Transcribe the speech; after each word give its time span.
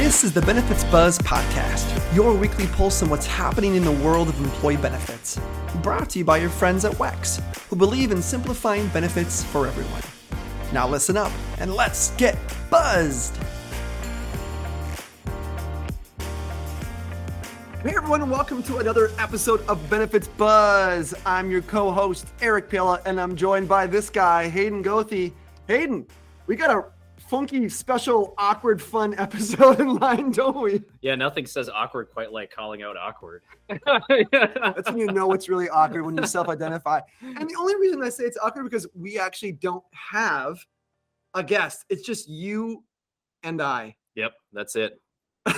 This 0.00 0.24
is 0.24 0.32
the 0.32 0.40
Benefits 0.40 0.82
Buzz 0.84 1.18
Podcast, 1.18 2.16
your 2.16 2.32
weekly 2.32 2.66
pulse 2.68 3.02
on 3.02 3.10
what's 3.10 3.26
happening 3.26 3.74
in 3.74 3.84
the 3.84 3.92
world 3.92 4.30
of 4.30 4.38
employee 4.42 4.78
benefits. 4.78 5.38
Brought 5.82 6.08
to 6.08 6.20
you 6.20 6.24
by 6.24 6.38
your 6.38 6.48
friends 6.48 6.86
at 6.86 6.92
WEX, 6.92 7.38
who 7.68 7.76
believe 7.76 8.10
in 8.10 8.22
simplifying 8.22 8.88
benefits 8.88 9.44
for 9.44 9.66
everyone. 9.66 10.00
Now 10.72 10.88
listen 10.88 11.18
up 11.18 11.30
and 11.58 11.74
let's 11.74 12.12
get 12.12 12.38
buzzed! 12.70 13.36
Hey 17.82 17.94
everyone, 17.94 18.30
welcome 18.30 18.62
to 18.62 18.78
another 18.78 19.10
episode 19.18 19.60
of 19.68 19.90
Benefits 19.90 20.28
Buzz. 20.28 21.12
I'm 21.26 21.50
your 21.50 21.60
co-host 21.60 22.26
Eric 22.40 22.70
Pilla, 22.70 23.02
and 23.04 23.20
I'm 23.20 23.36
joined 23.36 23.68
by 23.68 23.86
this 23.86 24.08
guy, 24.08 24.48
Hayden 24.48 24.82
Gothy. 24.82 25.34
Hayden, 25.68 26.06
we 26.46 26.56
got 26.56 26.70
a 26.70 26.86
funky, 27.30 27.68
special, 27.68 28.34
awkward, 28.38 28.82
fun 28.82 29.14
episode 29.16 29.78
in 29.78 29.94
line, 29.94 30.32
don't 30.32 30.60
we? 30.60 30.82
Yeah, 31.00 31.14
nothing 31.14 31.46
says 31.46 31.68
awkward 31.68 32.10
quite 32.12 32.32
like 32.32 32.50
calling 32.50 32.82
out 32.82 32.96
awkward. 32.96 33.42
That's 33.68 34.90
when 34.90 34.98
you 34.98 35.06
know 35.06 35.32
it's 35.32 35.48
really 35.48 35.68
awkward 35.68 36.04
when 36.04 36.16
you 36.16 36.26
self-identify. 36.26 37.00
And 37.22 37.48
the 37.48 37.54
only 37.56 37.76
reason 37.76 38.02
I 38.02 38.08
say 38.08 38.24
it's 38.24 38.36
awkward 38.42 38.64
because 38.64 38.88
we 38.94 39.16
actually 39.18 39.52
don't 39.52 39.84
have 39.92 40.58
a 41.34 41.44
guest. 41.44 41.84
It's 41.88 42.02
just 42.02 42.28
you 42.28 42.82
and 43.44 43.62
I. 43.62 43.94
Yep, 44.16 44.32
that's 44.52 44.74
it. 44.74 45.00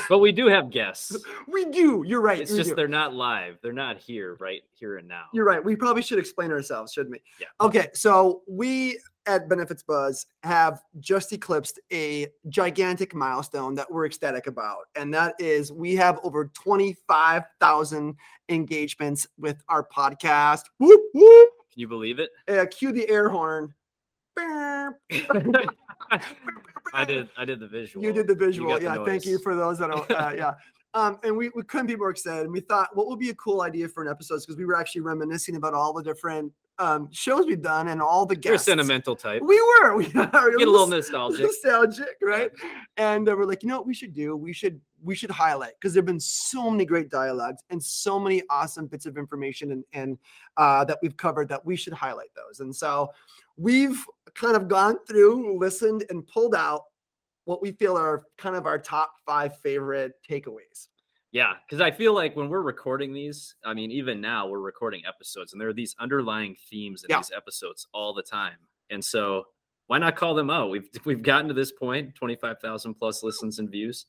But 0.08 0.18
we 0.18 0.30
do 0.30 0.46
have 0.46 0.70
guests. 0.70 1.16
we 1.48 1.64
do. 1.64 2.04
You're 2.06 2.20
right. 2.20 2.40
It's 2.40 2.54
just 2.54 2.70
do. 2.70 2.76
they're 2.76 2.86
not 2.86 3.14
live. 3.14 3.58
They're 3.62 3.72
not 3.72 3.98
here 3.98 4.36
right 4.40 4.60
here 4.72 4.98
and 4.98 5.08
now. 5.08 5.24
You're 5.32 5.46
right. 5.46 5.64
We 5.64 5.74
probably 5.74 6.02
should 6.02 6.18
explain 6.18 6.52
ourselves, 6.52 6.92
shouldn't 6.92 7.12
we? 7.12 7.22
Yeah. 7.40 7.46
Okay. 7.60 7.88
So 7.94 8.42
we 8.46 8.98
at 9.26 9.48
Benefits 9.48 9.82
Buzz 9.82 10.26
have 10.42 10.82
just 11.00 11.32
eclipsed 11.32 11.80
a 11.92 12.28
gigantic 12.48 13.14
milestone 13.14 13.74
that 13.74 13.90
we're 13.90 14.06
ecstatic 14.06 14.46
about. 14.46 14.84
And 14.96 15.12
that 15.14 15.34
is 15.38 15.72
we 15.72 15.94
have 15.96 16.18
over 16.22 16.50
25,000 16.54 18.14
engagements 18.48 19.26
with 19.38 19.62
our 19.68 19.86
podcast. 19.86 20.62
Whoop, 20.78 21.00
whoop. 21.14 21.50
Can 21.72 21.80
you 21.80 21.88
believe 21.88 22.18
it? 22.18 22.30
Uh, 22.48 22.66
cue 22.66 22.92
the 22.92 23.08
air 23.08 23.28
horn. 23.28 23.74
I 26.94 27.04
did. 27.06 27.28
I 27.36 27.44
did 27.44 27.60
the 27.60 27.68
visual. 27.68 28.04
You 28.04 28.12
did 28.12 28.26
the 28.26 28.34
visual. 28.34 28.80
Yeah. 28.80 29.04
Thank 29.04 29.26
you 29.26 29.38
for 29.38 29.54
those 29.54 29.78
that 29.78 29.90
are. 29.90 30.06
Uh, 30.10 30.32
yeah. 30.32 30.54
Um, 30.94 31.18
and 31.22 31.36
we, 31.36 31.50
we 31.54 31.62
couldn't 31.62 31.86
be 31.86 31.96
more 31.96 32.10
excited. 32.10 32.44
And 32.44 32.52
we 32.52 32.60
thought, 32.60 32.94
what 32.94 33.08
would 33.08 33.18
be 33.18 33.30
a 33.30 33.34
cool 33.34 33.62
idea 33.62 33.88
for 33.88 34.02
an 34.02 34.10
episode? 34.10 34.40
Because 34.40 34.56
we 34.56 34.66
were 34.66 34.76
actually 34.76 35.00
reminiscing 35.00 35.56
about 35.56 35.72
all 35.72 35.92
the 35.92 36.02
different 36.02 36.52
um, 36.78 37.08
shows 37.12 37.46
we've 37.46 37.62
done 37.62 37.88
and 37.88 38.02
all 38.02 38.26
the 38.26 38.34
guests. 38.34 38.66
You're 38.66 38.76
sentimental 38.76 39.16
type. 39.16 39.42
We 39.42 39.60
were. 39.60 39.96
We 39.96 40.06
are. 40.06 40.50
Get 40.50 40.68
a 40.68 40.70
little 40.70 40.86
nostalgic. 40.86 41.42
Nostalgic, 41.42 42.16
right? 42.22 42.50
And 42.96 43.28
uh, 43.28 43.34
we're 43.36 43.44
like, 43.44 43.62
you 43.62 43.68
know 43.68 43.78
what 43.78 43.86
we 43.86 43.94
should 43.94 44.12
do? 44.12 44.36
We 44.36 44.52
should 44.52 44.80
we 45.02 45.14
should 45.14 45.30
highlight 45.30 45.72
because 45.80 45.92
there've 45.92 46.06
been 46.06 46.20
so 46.20 46.70
many 46.70 46.84
great 46.84 47.10
dialogues 47.10 47.62
and 47.70 47.82
so 47.82 48.20
many 48.20 48.42
awesome 48.48 48.86
bits 48.86 49.06
of 49.06 49.18
information 49.18 49.72
and 49.72 49.84
and 49.92 50.18
uh, 50.56 50.84
that 50.84 50.98
we've 51.02 51.16
covered 51.16 51.48
that 51.48 51.64
we 51.64 51.76
should 51.76 51.92
highlight 51.92 52.30
those. 52.36 52.60
And 52.60 52.74
so 52.74 53.10
we've 53.56 54.04
kind 54.34 54.56
of 54.56 54.68
gone 54.68 54.96
through, 55.06 55.58
listened, 55.58 56.04
and 56.10 56.26
pulled 56.26 56.54
out 56.54 56.84
what 57.44 57.62
we 57.62 57.72
feel 57.72 57.96
are 57.96 58.24
kind 58.38 58.56
of 58.56 58.66
our 58.66 58.78
top 58.78 59.12
five 59.26 59.58
favorite 59.58 60.12
takeaways. 60.28 60.88
Yeah, 61.32 61.54
because 61.66 61.80
I 61.80 61.90
feel 61.90 62.14
like 62.14 62.36
when 62.36 62.50
we're 62.50 62.60
recording 62.60 63.14
these, 63.14 63.54
I 63.64 63.72
mean, 63.72 63.90
even 63.90 64.20
now 64.20 64.46
we're 64.46 64.60
recording 64.60 65.02
episodes, 65.08 65.52
and 65.52 65.60
there 65.60 65.68
are 65.68 65.74
these 65.74 65.96
underlying 65.98 66.56
themes 66.68 67.04
in 67.04 67.10
yeah. 67.10 67.18
these 67.18 67.32
episodes 67.34 67.86
all 67.94 68.12
the 68.12 68.22
time. 68.22 68.56
And 68.90 69.02
so, 69.02 69.44
why 69.86 69.96
not 69.96 70.16
call 70.16 70.34
them 70.34 70.50
out? 70.50 70.70
We've 70.70 70.88
we've 71.06 71.22
gotten 71.22 71.48
to 71.48 71.54
this 71.54 71.72
point, 71.72 72.14
twenty 72.14 72.36
five 72.36 72.58
thousand 72.60 72.94
plus 72.94 73.22
listens 73.22 73.58
and 73.58 73.70
views 73.70 74.06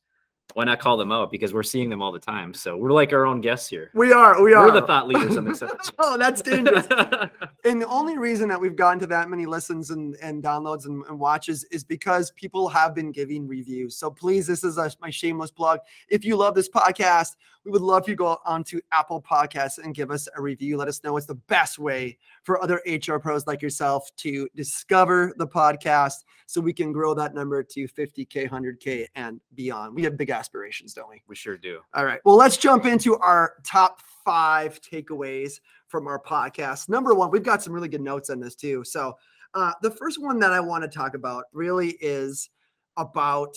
why 0.53 0.66
not 0.66 0.80
call 0.80 0.97
them 0.97 1.11
out 1.11 1.31
because 1.31 1.53
we're 1.53 1.63
seeing 1.63 1.90
them 1.90 2.01
all 2.01 2.12
the 2.12 2.19
time. 2.19 2.53
So 2.53 2.78
we're 2.78 2.91
like 2.91 3.12
our 3.12 3.25
own 3.25 3.41
guests 3.41 3.68
here. 3.68 3.90
We 3.94 4.12
are 4.12 4.41
we 4.41 4.53
are. 4.53 4.66
we're 4.66 4.79
the 4.79 4.85
thought 4.85 5.07
leaders 5.07 5.38
on 5.38 5.45
this 5.45 5.63
oh 6.00 6.18
that's 6.18 6.41
dangerous. 6.41 6.88
And 7.66 7.81
the 7.81 7.88
only 7.88 8.18
reason 8.18 8.50
that 8.50 8.59
we've 8.59 8.75
gotten 8.75 9.00
to 9.00 9.07
that 9.07 9.29
many 9.29 9.45
listens 9.45 9.90
and, 9.90 10.18
and 10.22 10.44
downloads 10.44 10.85
and, 10.85 11.01
and 11.06 11.18
watches 11.18 11.63
is 11.72 11.85
because 11.85 12.31
people 12.31 12.68
have 12.68 12.94
been 12.94 13.13
giving 13.13 13.47
reviews. 13.47 13.95
So 13.95 14.12
please 14.12 14.45
this 14.47 14.66
is 14.66 14.78
a, 14.78 14.91
my 15.00 15.09
shameless 15.09 15.50
plug. 15.50 15.79
If 16.09 16.25
you 16.25 16.35
love 16.35 16.56
this 16.56 16.69
podcast 16.69 17.35
we 17.66 17.72
would 17.72 17.81
love 17.81 18.07
you 18.07 18.13
to 18.13 18.18
go 18.18 18.38
onto 18.45 18.81
apple 18.91 19.22
podcasts 19.22 19.78
and 19.78 19.95
give 19.95 20.12
us 20.12 20.28
a 20.35 20.41
review. 20.41 20.78
Let 20.78 20.88
us 20.88 21.03
know 21.03 21.16
it's 21.18 21.25
the 21.25 21.35
best 21.35 21.79
way 21.79 22.18
for 22.44 22.62
other 22.62 22.81
hr 22.85 23.16
pros 23.18 23.47
like 23.47 23.62
yourself 23.62 24.09
to 24.18 24.47
discover 24.56 25.34
the 25.38 25.47
podcast 25.47 26.25
so 26.45 26.59
we 26.59 26.73
can 26.73 26.91
grow 26.91 27.13
that 27.13 27.34
number 27.34 27.63
to 27.63 27.88
50k 27.88 28.50
100k 28.50 29.07
and 29.16 29.39
beyond. 29.56 29.95
We 29.95 30.03
have 30.03 30.18
big 30.18 30.29
aspirations, 30.44 30.94
don't 30.94 31.09
we? 31.09 31.24
We 31.28 31.36
sure 31.36 31.58
do. 31.58 31.80
All 31.94 32.04
right. 32.04 32.20
Well, 32.26 32.36
let's 32.36 32.58
jump 32.58 32.86
into 32.86 33.16
our 33.20 33.54
top 33.64 34.02
five 34.26 34.81
takeaways 34.81 35.62
from 35.88 36.06
our 36.06 36.20
podcast. 36.20 36.90
Number 36.90 37.14
one, 37.14 37.31
we've 37.31 37.44
got 37.44 37.64
some 37.64 37.72
really 37.72 37.88
good 37.88 38.02
notes 38.02 38.30
on 38.30 38.42
this 38.42 38.56
too. 38.56 38.84
So, 38.84 39.14
uh, 39.54 39.72
the 39.81 39.92
first 39.92 40.22
one 40.22 40.38
that 40.40 40.52
I 40.52 40.59
want 40.59 40.84
to 40.84 40.90
talk 40.90 41.14
about 41.16 41.46
really 41.54 41.92
is 42.02 42.50
about 42.98 43.56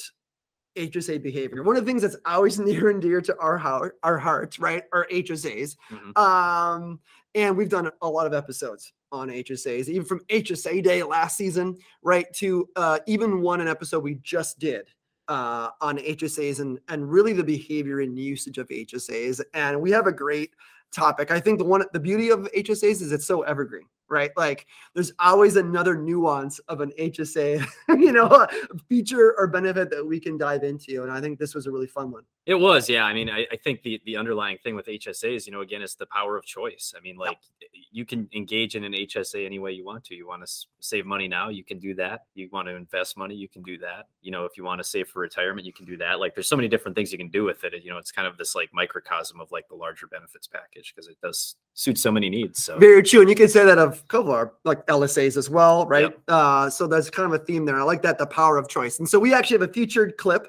HSA 0.76 1.20
behavior. 1.22 1.64
One 1.64 1.76
of 1.76 1.84
the 1.84 1.90
things 1.90 2.02
that's 2.02 2.16
always 2.24 2.58
near 2.60 2.90
and 2.90 3.02
dear 3.02 3.20
to 3.20 3.36
our 3.38 3.58
heart, 3.58 3.96
our 4.04 4.18
hearts, 4.18 4.60
right, 4.60 4.84
are 4.92 5.08
HSAs. 5.10 5.76
Mm-hmm. 5.90 6.16
Um, 6.16 7.00
and 7.34 7.56
we've 7.56 7.68
done 7.68 7.90
a 8.00 8.08
lot 8.08 8.28
of 8.28 8.34
episodes 8.34 8.92
on 9.10 9.28
HSAs, 9.28 9.88
even 9.88 10.04
from 10.04 10.20
HSA 10.28 10.84
Day 10.84 11.02
last 11.02 11.36
season, 11.36 11.76
right, 12.02 12.32
to 12.34 12.68
uh, 12.76 13.00
even 13.06 13.40
one 13.40 13.60
an 13.60 13.66
episode 13.66 14.04
we 14.04 14.16
just 14.22 14.60
did 14.60 14.86
uh, 15.28 15.70
on 15.80 15.98
HSAs 15.98 16.60
and 16.60 16.78
and 16.88 17.10
really 17.10 17.32
the 17.32 17.44
behavior 17.44 18.00
and 18.00 18.18
usage 18.18 18.58
of 18.58 18.68
HSAs. 18.68 19.40
And 19.54 19.80
we 19.80 19.90
have 19.90 20.06
a 20.06 20.12
great 20.12 20.54
topic. 20.92 21.30
I 21.30 21.40
think 21.40 21.58
the 21.58 21.64
one 21.64 21.84
the 21.92 22.00
beauty 22.00 22.30
of 22.30 22.48
HSAs 22.56 23.02
is 23.02 23.12
it's 23.12 23.26
so 23.26 23.42
evergreen 23.42 23.86
right? 24.08 24.30
Like 24.36 24.66
there's 24.94 25.12
always 25.18 25.56
another 25.56 25.96
nuance 25.96 26.58
of 26.68 26.80
an 26.80 26.92
HSA, 26.98 27.66
you 27.88 28.12
know, 28.12 28.46
feature 28.88 29.34
or 29.38 29.46
benefit 29.46 29.90
that 29.90 30.06
we 30.06 30.20
can 30.20 30.36
dive 30.38 30.62
into. 30.62 31.02
And 31.02 31.12
I 31.12 31.20
think 31.20 31.38
this 31.38 31.54
was 31.54 31.66
a 31.66 31.70
really 31.70 31.86
fun 31.86 32.10
one. 32.10 32.24
It 32.46 32.54
was, 32.54 32.88
yeah. 32.88 33.04
I 33.04 33.12
mean, 33.12 33.28
I, 33.28 33.44
I 33.50 33.56
think 33.56 33.82
the 33.82 34.00
the 34.06 34.16
underlying 34.16 34.58
thing 34.58 34.76
with 34.76 34.86
HSAs, 34.86 35.46
you 35.46 35.52
know, 35.52 35.62
again, 35.62 35.82
it's 35.82 35.96
the 35.96 36.06
power 36.06 36.36
of 36.36 36.44
choice. 36.44 36.94
I 36.96 37.00
mean, 37.00 37.16
like 37.16 37.38
yeah. 37.60 37.68
you 37.90 38.04
can 38.04 38.28
engage 38.32 38.76
in 38.76 38.84
an 38.84 38.92
HSA 38.92 39.44
any 39.44 39.58
way 39.58 39.72
you 39.72 39.84
want 39.84 40.04
to. 40.04 40.14
You 40.14 40.28
want 40.28 40.46
to 40.46 40.52
save 40.78 41.06
money 41.06 41.26
now, 41.26 41.48
you 41.48 41.64
can 41.64 41.80
do 41.80 41.94
that. 41.94 42.26
You 42.34 42.48
want 42.52 42.68
to 42.68 42.76
invest 42.76 43.16
money, 43.16 43.34
you 43.34 43.48
can 43.48 43.62
do 43.62 43.78
that. 43.78 44.06
You 44.22 44.30
know, 44.30 44.44
if 44.44 44.56
you 44.56 44.62
want 44.62 44.78
to 44.78 44.84
save 44.84 45.08
for 45.08 45.18
retirement, 45.18 45.66
you 45.66 45.72
can 45.72 45.86
do 45.86 45.96
that. 45.96 46.20
Like 46.20 46.36
there's 46.36 46.48
so 46.48 46.54
many 46.54 46.68
different 46.68 46.96
things 46.96 47.10
you 47.10 47.18
can 47.18 47.30
do 47.30 47.42
with 47.42 47.64
it. 47.64 47.74
You 47.82 47.90
know, 47.90 47.98
it's 47.98 48.12
kind 48.12 48.28
of 48.28 48.38
this 48.38 48.54
like 48.54 48.70
microcosm 48.72 49.40
of 49.40 49.50
like 49.50 49.68
the 49.68 49.74
larger 49.74 50.06
benefits 50.06 50.46
package 50.46 50.92
because 50.94 51.08
it 51.08 51.16
does 51.20 51.56
suit 51.74 51.98
so 51.98 52.12
many 52.12 52.30
needs. 52.30 52.64
So 52.64 52.78
very 52.78 53.02
true. 53.02 53.20
And 53.22 53.28
you 53.28 53.34
can 53.34 53.48
say 53.48 53.64
that 53.64 53.78
of 53.78 53.95
of 53.96 54.08
Kovar, 54.08 54.52
like 54.64 54.84
LSAs 54.86 55.36
as 55.36 55.50
well, 55.50 55.86
right? 55.86 56.02
Yep. 56.02 56.20
Uh, 56.28 56.70
so 56.70 56.86
there's 56.86 57.10
kind 57.10 57.32
of 57.32 57.40
a 57.40 57.44
theme 57.44 57.64
there. 57.64 57.78
I 57.78 57.82
like 57.82 58.02
that, 58.02 58.18
the 58.18 58.26
power 58.26 58.58
of 58.58 58.68
choice. 58.68 58.98
And 58.98 59.08
so 59.08 59.18
we 59.18 59.34
actually 59.34 59.58
have 59.58 59.68
a 59.68 59.72
featured 59.72 60.16
clip 60.16 60.48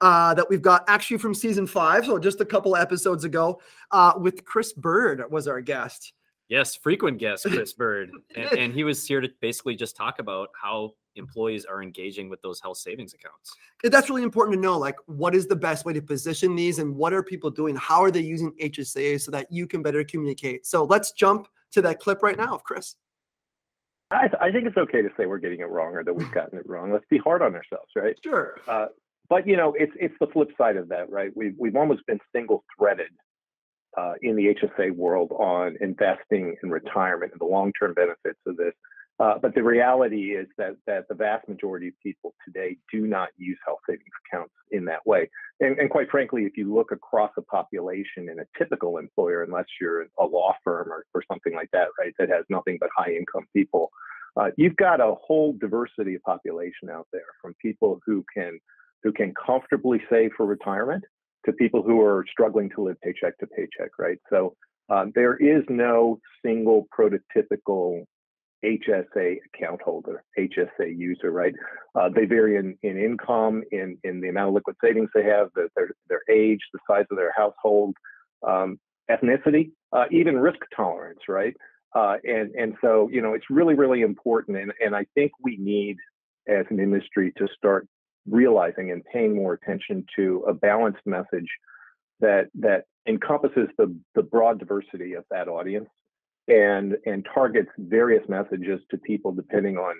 uh, 0.00 0.34
that 0.34 0.48
we've 0.48 0.62
got 0.62 0.84
actually 0.88 1.18
from 1.18 1.34
season 1.34 1.66
five, 1.66 2.06
so 2.06 2.18
just 2.18 2.40
a 2.40 2.44
couple 2.44 2.76
episodes 2.76 3.24
ago, 3.24 3.60
uh, 3.90 4.12
with 4.16 4.44
Chris 4.44 4.72
Byrd 4.72 5.24
was 5.30 5.48
our 5.48 5.60
guest. 5.60 6.12
Yes, 6.48 6.76
frequent 6.76 7.18
guest 7.18 7.44
Chris 7.48 7.72
Byrd, 7.72 8.10
and, 8.36 8.52
and 8.52 8.72
he 8.72 8.84
was 8.84 9.06
here 9.06 9.20
to 9.20 9.28
basically 9.40 9.76
just 9.76 9.96
talk 9.96 10.18
about 10.18 10.48
how 10.60 10.94
employees 11.16 11.64
are 11.64 11.82
engaging 11.82 12.28
with 12.28 12.40
those 12.42 12.60
health 12.60 12.78
savings 12.78 13.12
accounts. 13.12 13.54
That's 13.82 14.08
really 14.08 14.22
important 14.22 14.56
to 14.56 14.60
know. 14.60 14.78
Like, 14.78 14.94
what 15.06 15.34
is 15.34 15.46
the 15.46 15.56
best 15.56 15.84
way 15.84 15.92
to 15.92 16.00
position 16.00 16.54
these, 16.54 16.78
and 16.78 16.94
what 16.94 17.12
are 17.12 17.22
people 17.22 17.50
doing? 17.50 17.74
How 17.76 18.02
are 18.02 18.10
they 18.10 18.20
using 18.20 18.52
HSAs 18.62 19.22
so 19.22 19.30
that 19.32 19.48
you 19.50 19.66
can 19.66 19.82
better 19.82 20.04
communicate? 20.04 20.64
So 20.64 20.84
let's 20.84 21.12
jump 21.12 21.48
to 21.72 21.82
that 21.82 22.00
clip 22.00 22.22
right 22.22 22.36
now 22.36 22.54
of 22.54 22.64
Chris. 22.64 22.96
I, 24.10 24.28
th- 24.28 24.40
I 24.40 24.50
think 24.50 24.66
it's 24.66 24.76
okay 24.76 25.02
to 25.02 25.10
say 25.16 25.26
we're 25.26 25.38
getting 25.38 25.60
it 25.60 25.68
wrong 25.68 25.94
or 25.94 26.02
that 26.02 26.14
we've 26.14 26.30
gotten 26.32 26.58
it 26.58 26.66
wrong. 26.66 26.92
Let's 26.92 27.04
be 27.10 27.18
hard 27.18 27.42
on 27.42 27.54
ourselves, 27.54 27.90
right? 27.94 28.16
Sure. 28.24 28.56
Uh, 28.66 28.86
but 29.28 29.46
you 29.46 29.56
know, 29.56 29.74
it's 29.78 29.92
it's 30.00 30.14
the 30.20 30.28
flip 30.28 30.48
side 30.56 30.76
of 30.76 30.88
that, 30.88 31.10
right? 31.10 31.30
We've 31.34 31.54
we've 31.58 31.76
almost 31.76 32.06
been 32.06 32.18
single 32.34 32.64
threaded 32.78 33.10
uh, 33.96 34.14
in 34.22 34.36
the 34.36 34.54
HSA 34.54 34.92
world 34.92 35.32
on 35.32 35.76
investing 35.80 36.56
in 36.62 36.70
retirement 36.70 37.32
and 37.32 37.40
the 37.40 37.44
long 37.44 37.72
term 37.78 37.92
benefits 37.94 38.40
of 38.46 38.56
this. 38.56 38.72
Uh, 39.20 39.34
but 39.40 39.54
the 39.54 39.62
reality 39.62 40.36
is 40.36 40.46
that 40.58 40.76
that 40.86 41.08
the 41.08 41.14
vast 41.14 41.48
majority 41.48 41.88
of 41.88 41.94
people 42.02 42.34
today 42.44 42.76
do 42.92 43.06
not 43.06 43.28
use 43.36 43.58
health 43.66 43.80
savings 43.88 44.04
accounts 44.26 44.54
in 44.70 44.84
that 44.84 45.04
way. 45.06 45.28
And, 45.60 45.76
and, 45.78 45.90
quite 45.90 46.08
frankly, 46.08 46.44
if 46.44 46.56
you 46.56 46.72
look 46.72 46.92
across 46.92 47.32
a 47.36 47.42
population 47.42 48.28
in 48.30 48.38
a 48.38 48.44
typical 48.56 48.98
employer, 48.98 49.42
unless 49.42 49.64
you're 49.80 50.02
a 50.20 50.24
law 50.24 50.54
firm 50.62 50.92
or, 50.92 51.04
or 51.14 51.24
something 51.30 51.52
like 51.52 51.68
that, 51.72 51.88
right, 51.98 52.14
that 52.20 52.28
has 52.28 52.44
nothing 52.48 52.78
but 52.80 52.90
high 52.96 53.10
income 53.10 53.44
people, 53.52 53.90
uh, 54.36 54.50
you've 54.56 54.76
got 54.76 55.00
a 55.00 55.16
whole 55.20 55.52
diversity 55.60 56.14
of 56.14 56.22
population 56.22 56.88
out 56.90 57.08
there, 57.12 57.22
from 57.42 57.54
people 57.60 58.00
who 58.06 58.24
can 58.32 58.58
who 59.02 59.12
can 59.12 59.32
comfortably 59.34 60.00
save 60.10 60.30
for 60.36 60.46
retirement 60.46 61.04
to 61.46 61.52
people 61.52 61.82
who 61.82 62.00
are 62.00 62.24
struggling 62.30 62.68
to 62.70 62.82
live 62.82 63.00
paycheck 63.00 63.36
to 63.38 63.46
paycheck, 63.46 63.90
right? 63.98 64.18
So 64.30 64.54
um, 64.90 65.12
there 65.14 65.36
is 65.36 65.62
no 65.68 66.18
single 66.44 66.86
prototypical 66.96 68.04
HSA 68.64 69.36
account 69.54 69.80
holder, 69.82 70.24
HSA 70.38 70.96
user, 70.96 71.30
right? 71.30 71.54
Uh, 71.94 72.08
they 72.08 72.24
vary 72.24 72.56
in, 72.56 72.76
in 72.82 72.98
income, 72.98 73.62
in, 73.70 73.96
in 74.04 74.20
the 74.20 74.28
amount 74.28 74.48
of 74.48 74.54
liquid 74.54 74.76
savings 74.82 75.08
they 75.14 75.24
have, 75.24 75.48
the, 75.54 75.68
their, 75.76 75.90
their 76.08 76.22
age, 76.30 76.60
the 76.72 76.80
size 76.88 77.06
of 77.10 77.16
their 77.16 77.32
household, 77.36 77.94
um, 78.46 78.78
ethnicity, 79.10 79.70
uh, 79.92 80.04
even 80.10 80.38
risk 80.38 80.58
tolerance, 80.74 81.20
right? 81.28 81.54
Uh, 81.94 82.16
and, 82.24 82.50
and 82.54 82.74
so, 82.82 83.08
you 83.12 83.22
know, 83.22 83.34
it's 83.34 83.46
really, 83.48 83.74
really 83.74 84.02
important. 84.02 84.56
And, 84.56 84.72
and 84.84 84.94
I 84.94 85.06
think 85.14 85.32
we 85.42 85.56
need, 85.56 85.96
as 86.48 86.66
an 86.70 86.80
industry, 86.80 87.32
to 87.38 87.46
start 87.56 87.86
realizing 88.28 88.90
and 88.90 89.02
paying 89.04 89.34
more 89.34 89.54
attention 89.54 90.04
to 90.16 90.44
a 90.48 90.52
balanced 90.52 91.06
message 91.06 91.48
that, 92.20 92.48
that 92.56 92.84
encompasses 93.06 93.68
the, 93.78 93.96
the 94.14 94.22
broad 94.22 94.58
diversity 94.58 95.14
of 95.14 95.24
that 95.30 95.48
audience 95.48 95.88
and 96.48 96.96
and 97.06 97.26
targets 97.32 97.70
various 97.78 98.26
messages 98.28 98.80
to 98.90 98.98
people 98.98 99.32
depending 99.32 99.76
on 99.76 99.94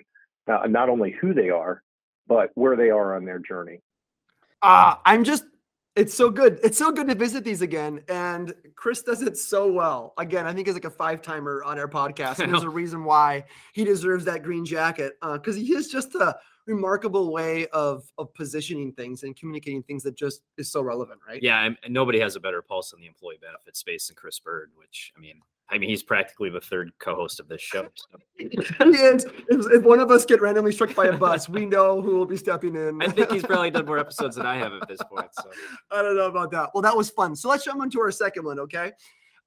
uh, 0.51 0.67
not 0.67 0.89
only 0.89 1.15
who 1.21 1.33
they 1.33 1.49
are 1.49 1.83
but 2.27 2.51
where 2.55 2.75
they 2.75 2.89
are 2.89 3.15
on 3.15 3.25
their 3.25 3.39
journey. 3.39 3.81
Uh, 4.61 4.95
i'm 5.05 5.23
just 5.23 5.45
it's 5.95 6.13
so 6.13 6.29
good. 6.29 6.59
It's 6.63 6.77
so 6.77 6.91
good 6.91 7.07
to 7.09 7.15
visit 7.15 7.43
these 7.43 7.61
again 7.61 8.01
and 8.09 8.53
chris 8.75 9.01
does 9.01 9.21
it 9.21 9.37
so 9.37 9.71
well. 9.71 10.13
Again 10.17 10.45
i 10.45 10.53
think 10.53 10.67
he's 10.67 10.75
like 10.75 10.85
a 10.85 10.89
five 10.89 11.21
timer 11.21 11.63
on 11.63 11.79
our 11.79 11.87
podcast 11.99 12.39
and 12.39 12.51
there's 12.51 12.63
a 12.63 12.69
reason 12.69 13.03
why 13.03 13.45
he 13.73 13.83
deserves 13.83 14.25
that 14.25 14.43
green 14.43 14.65
jacket 14.65 15.13
because 15.21 15.55
uh, 15.55 15.59
he 15.59 15.73
is 15.73 15.89
just 15.89 16.15
a 16.15 16.35
remarkable 16.65 17.31
way 17.31 17.67
of 17.67 18.03
of 18.17 18.33
positioning 18.33 18.91
things 18.93 19.23
and 19.23 19.35
communicating 19.35 19.81
things 19.83 20.03
that 20.03 20.15
just 20.15 20.41
is 20.57 20.71
so 20.71 20.81
relevant 20.81 21.19
right? 21.27 21.41
Yeah 21.41 21.65
and 21.65 21.93
nobody 21.93 22.19
has 22.19 22.35
a 22.35 22.39
better 22.39 22.61
pulse 22.61 22.93
on 22.93 22.99
the 22.99 23.07
employee 23.07 23.39
benefit 23.41 23.75
space 23.75 24.07
than 24.07 24.15
Chris 24.15 24.39
Byrd 24.39 24.71
which 24.75 25.11
i 25.17 25.19
mean 25.19 25.41
I 25.71 25.77
mean, 25.77 25.89
he's 25.89 26.03
practically 26.03 26.49
the 26.49 26.61
third 26.61 26.91
co-host 26.99 27.39
of 27.39 27.47
this 27.47 27.61
show. 27.61 27.87
So. 27.95 28.19
if, 28.39 29.25
if, 29.49 29.83
one 29.83 29.99
of 29.99 30.09
us 30.09 30.25
get 30.25 30.41
randomly 30.41 30.71
struck 30.71 30.95
by 30.95 31.07
a 31.07 31.17
bus, 31.17 31.47
we 31.47 31.65
know 31.65 32.01
who 32.01 32.15
will 32.15 32.25
be 32.25 32.37
stepping 32.37 32.75
in. 32.75 33.01
I 33.01 33.09
think 33.09 33.31
he's 33.31 33.43
probably 33.43 33.69
done 33.69 33.85
more 33.85 33.99
episodes 33.99 34.35
than 34.35 34.47
I 34.47 34.57
have 34.57 34.73
at 34.73 34.87
this 34.87 34.99
point. 35.09 35.29
So 35.33 35.49
I 35.91 36.01
don't 36.01 36.15
know 36.17 36.27
about 36.27 36.51
that. 36.51 36.71
Well, 36.73 36.81
that 36.81 36.97
was 36.97 37.11
fun. 37.11 37.35
So 37.35 37.49
let's 37.49 37.63
jump 37.63 37.83
into 37.83 37.99
our 38.01 38.11
second 38.11 38.45
one, 38.45 38.59
okay? 38.59 38.93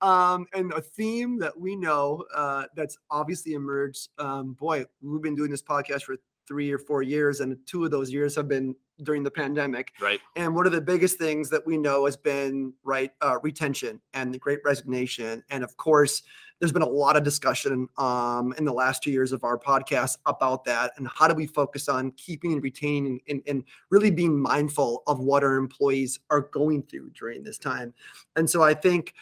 Um, 0.01 0.47
and 0.53 0.73
a 0.73 0.81
theme 0.81 1.39
that 1.39 1.59
we 1.59 1.77
know 1.77 2.25
uh, 2.35 2.65
that's 2.77 2.99
obviously 3.11 3.55
emerged. 3.55 4.09
Um, 4.19 4.53
boy, 4.55 4.85
we've 5.01 5.23
been 5.23 5.37
doing 5.37 5.51
this 5.51 5.63
podcast 5.63 6.03
for 6.03 6.17
three 6.47 6.73
or 6.73 6.79
four 6.79 7.03
years, 7.03 7.41
and 7.41 7.56
two 7.67 7.85
of 7.85 7.91
those 7.91 8.12
years 8.12 8.35
have 8.37 8.49
been 8.49 8.75
during 9.03 9.23
the 9.23 9.31
pandemic. 9.31 9.93
Right. 10.00 10.21
And 10.37 10.55
one 10.55 10.67
of 10.67 10.73
the 10.73 10.81
biggest 10.81 11.19
things 11.19 11.50
that 11.50 11.67
we 11.67 11.77
know 11.77 12.05
has 12.05 12.17
been 12.17 12.73
right 12.85 13.11
uh, 13.21 13.39
retention 13.43 14.00
and 14.15 14.33
the 14.33 14.39
Great 14.39 14.61
Resignation, 14.65 15.43
and 15.50 15.65
of 15.65 15.77
course, 15.77 16.23
there's 16.62 16.71
been 16.71 16.83
a 16.83 16.89
lot 16.89 17.17
of 17.17 17.25
discussion 17.25 17.89
um, 17.99 18.55
in 18.56 18.65
the 18.65 18.73
last 18.73 19.03
two 19.03 19.11
years 19.11 19.33
of 19.33 19.43
our 19.43 19.59
podcast 19.59 20.19
about 20.27 20.65
that 20.65 20.93
and 20.97 21.09
how 21.12 21.27
do 21.27 21.35
we 21.35 21.44
focus 21.44 21.89
on 21.89 22.12
keeping 22.12 22.53
and 22.53 22.62
retaining 22.62 23.21
and, 23.29 23.43
and 23.49 23.65
really 23.91 24.12
being 24.12 24.41
mindful 24.41 25.03
of 25.09 25.19
what 25.19 25.43
our 25.43 25.56
employees 25.56 26.21
are 26.31 26.43
going 26.53 26.85
through 26.85 27.11
during 27.19 27.43
this 27.43 27.59
time. 27.59 27.93
And 28.37 28.49
so 28.49 28.62
I 28.62 28.75
think 28.75 29.15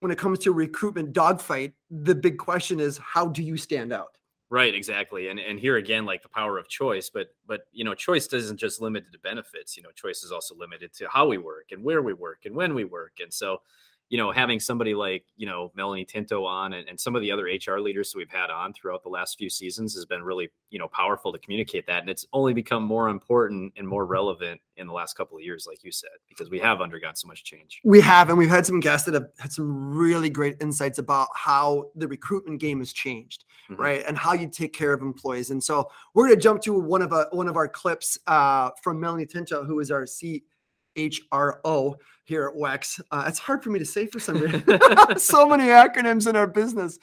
when 0.00 0.10
it 0.10 0.18
comes 0.18 0.40
to 0.40 0.52
recruitment 0.52 1.12
dogfight, 1.12 1.74
the 1.90 2.14
big 2.14 2.38
question 2.38 2.80
is 2.80 2.98
how 2.98 3.28
do 3.28 3.44
you 3.44 3.56
stand 3.56 3.92
out? 3.92 4.18
Right, 4.54 4.72
exactly. 4.72 5.30
And 5.30 5.40
and 5.40 5.58
here 5.58 5.78
again, 5.78 6.04
like 6.04 6.22
the 6.22 6.28
power 6.28 6.58
of 6.58 6.68
choice, 6.68 7.10
but 7.10 7.34
but 7.44 7.62
you 7.72 7.82
know, 7.82 7.92
choice 7.92 8.28
doesn't 8.28 8.56
just 8.56 8.80
limited 8.80 9.10
to 9.10 9.18
benefits. 9.18 9.76
You 9.76 9.82
know, 9.82 9.90
choice 9.96 10.22
is 10.22 10.30
also 10.30 10.54
limited 10.54 10.92
to 10.94 11.08
how 11.08 11.26
we 11.26 11.38
work 11.38 11.72
and 11.72 11.82
where 11.82 12.02
we 12.02 12.12
work 12.12 12.42
and 12.44 12.54
when 12.54 12.72
we 12.72 12.84
work. 12.84 13.14
And 13.20 13.34
so 13.34 13.62
you 14.10 14.18
know, 14.18 14.30
having 14.30 14.60
somebody 14.60 14.94
like, 14.94 15.24
you 15.36 15.46
know, 15.46 15.72
Melanie 15.74 16.04
Tinto 16.04 16.44
on 16.44 16.74
and, 16.74 16.88
and 16.88 17.00
some 17.00 17.16
of 17.16 17.22
the 17.22 17.32
other 17.32 17.44
HR 17.44 17.80
leaders 17.80 18.12
that 18.12 18.18
we've 18.18 18.30
had 18.30 18.50
on 18.50 18.72
throughout 18.72 19.02
the 19.02 19.08
last 19.08 19.38
few 19.38 19.48
seasons 19.48 19.94
has 19.94 20.04
been 20.04 20.22
really, 20.22 20.50
you 20.70 20.78
know, 20.78 20.88
powerful 20.88 21.32
to 21.32 21.38
communicate 21.38 21.86
that. 21.86 22.02
And 22.02 22.10
it's 22.10 22.26
only 22.32 22.52
become 22.52 22.82
more 22.82 23.08
important 23.08 23.72
and 23.76 23.88
more 23.88 24.04
relevant 24.04 24.60
in 24.76 24.86
the 24.86 24.92
last 24.92 25.16
couple 25.16 25.38
of 25.38 25.42
years, 25.42 25.66
like 25.66 25.82
you 25.82 25.90
said, 25.90 26.10
because 26.28 26.50
we 26.50 26.58
have 26.58 26.80
undergone 26.80 27.16
so 27.16 27.26
much 27.26 27.44
change. 27.44 27.80
We 27.82 28.00
have, 28.02 28.28
and 28.28 28.36
we've 28.36 28.50
had 28.50 28.66
some 28.66 28.78
guests 28.78 29.06
that 29.06 29.14
have 29.14 29.26
had 29.38 29.52
some 29.52 29.96
really 29.96 30.28
great 30.30 30.56
insights 30.60 30.98
about 30.98 31.28
how 31.34 31.90
the 31.96 32.06
recruitment 32.06 32.60
game 32.60 32.80
has 32.80 32.92
changed, 32.92 33.44
mm-hmm. 33.70 33.80
right? 33.80 34.04
And 34.06 34.16
how 34.16 34.32
you 34.32 34.48
take 34.48 34.72
care 34.72 34.92
of 34.92 35.02
employees. 35.02 35.50
And 35.50 35.62
so 35.62 35.90
we're 36.14 36.26
going 36.26 36.38
to 36.38 36.42
jump 36.42 36.62
to 36.62 36.78
one 36.78 37.02
of 37.02 37.12
a, 37.12 37.26
one 37.30 37.48
of 37.48 37.56
our 37.56 37.68
clips 37.68 38.18
uh, 38.26 38.70
from 38.82 39.00
Melanie 39.00 39.26
Tinto, 39.26 39.64
who 39.64 39.80
is 39.80 39.90
our 39.90 40.04
CHRO 40.04 41.94
here 42.24 42.46
at 42.46 42.54
WEX. 42.54 43.00
Uh, 43.10 43.24
it's 43.26 43.38
hard 43.38 43.62
for 43.62 43.70
me 43.70 43.78
to 43.78 43.84
say 43.84 44.06
for 44.06 44.20
some 44.20 44.38
reason. 44.38 44.64
so 45.18 45.48
many 45.48 45.64
acronyms 45.64 46.28
in 46.28 46.36
our 46.36 46.46
business. 46.46 46.98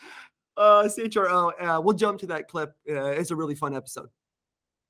Uh, 0.57 0.83
CHRO. 0.83 1.51
Uh, 1.59 1.81
we'll 1.81 1.95
jump 1.95 2.19
to 2.19 2.27
that 2.27 2.47
clip. 2.47 2.73
Uh, 2.89 3.05
it's 3.05 3.31
a 3.31 3.35
really 3.35 3.55
fun 3.55 3.75
episode. 3.75 4.09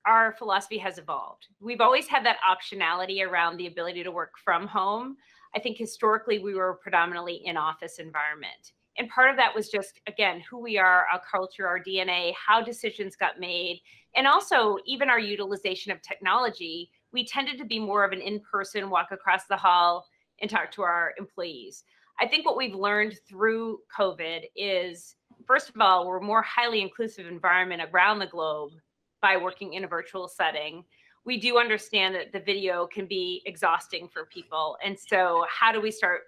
Our 0.06 0.34
philosophy 0.34 0.80
has 0.80 0.98
evolved. 0.98 1.48
We've 1.60 1.82
always 1.82 2.08
had 2.08 2.26
that 2.26 2.38
optionality 2.50 3.26
around 3.26 3.58
the 3.58 3.68
ability 3.68 4.04
to 4.04 4.12
work 4.12 4.34
from 4.44 4.68
home. 4.68 5.18
I 5.56 5.60
think 5.60 5.78
historically 5.78 6.40
we 6.40 6.56
were 6.56 6.80
predominantly 6.82 7.42
in 7.46 7.56
office 7.56 8.00
environment. 8.00 8.72
And 9.02 9.10
part 9.10 9.32
of 9.32 9.38
that 9.38 9.56
was 9.56 9.70
just, 9.70 10.00
again, 10.06 10.44
who 10.48 10.60
we 10.60 10.78
are, 10.78 11.08
our 11.12 11.20
culture, 11.20 11.66
our 11.66 11.80
DNA, 11.80 12.36
how 12.36 12.62
decisions 12.62 13.16
got 13.16 13.40
made, 13.40 13.82
and 14.16 14.28
also 14.28 14.78
even 14.86 15.10
our 15.10 15.18
utilization 15.18 15.92
of 15.92 16.04
technology 16.04 16.92
we 17.12 17.26
tended 17.26 17.58
to 17.58 17.66
be 17.66 17.80
more 17.80 18.06
of 18.06 18.12
an 18.12 18.22
in-person 18.22 18.92
walk 18.92 19.08
across 19.12 19.46
the 19.48 19.58
hall 19.58 20.06
and 20.40 20.52
talk 20.52 20.72
to 20.74 20.84
our 20.84 21.16
employees. 21.18 21.84
I 22.20 22.28
think 22.28 22.46
what 22.46 22.58
we've 22.58 22.76
learned 22.76 23.18
through 23.28 23.80
COVID 23.98 24.44
is, 24.56 25.16
first 25.48 25.70
of 25.70 25.82
all, 25.82 26.08
we're 26.08 26.20
a 26.20 26.24
more 26.24 26.44
highly 26.44 26.80
inclusive 26.80 27.26
environment 27.26 27.82
around 27.92 28.20
the 28.20 28.28
globe 28.28 28.74
by 29.20 29.36
working 29.36 29.74
in 29.74 29.84
a 29.84 29.88
virtual 29.88 30.28
setting. 30.28 30.84
We 31.26 31.40
do 31.40 31.58
understand 31.58 32.14
that 32.14 32.32
the 32.32 32.40
video 32.40 32.86
can 32.88 33.08
be 33.08 33.42
exhausting 33.48 34.08
for 34.08 34.26
people. 34.26 34.78
And 34.86 34.98
so, 34.98 35.46
how 35.50 35.72
do 35.72 35.82
we 35.82 35.92
start 35.92 36.22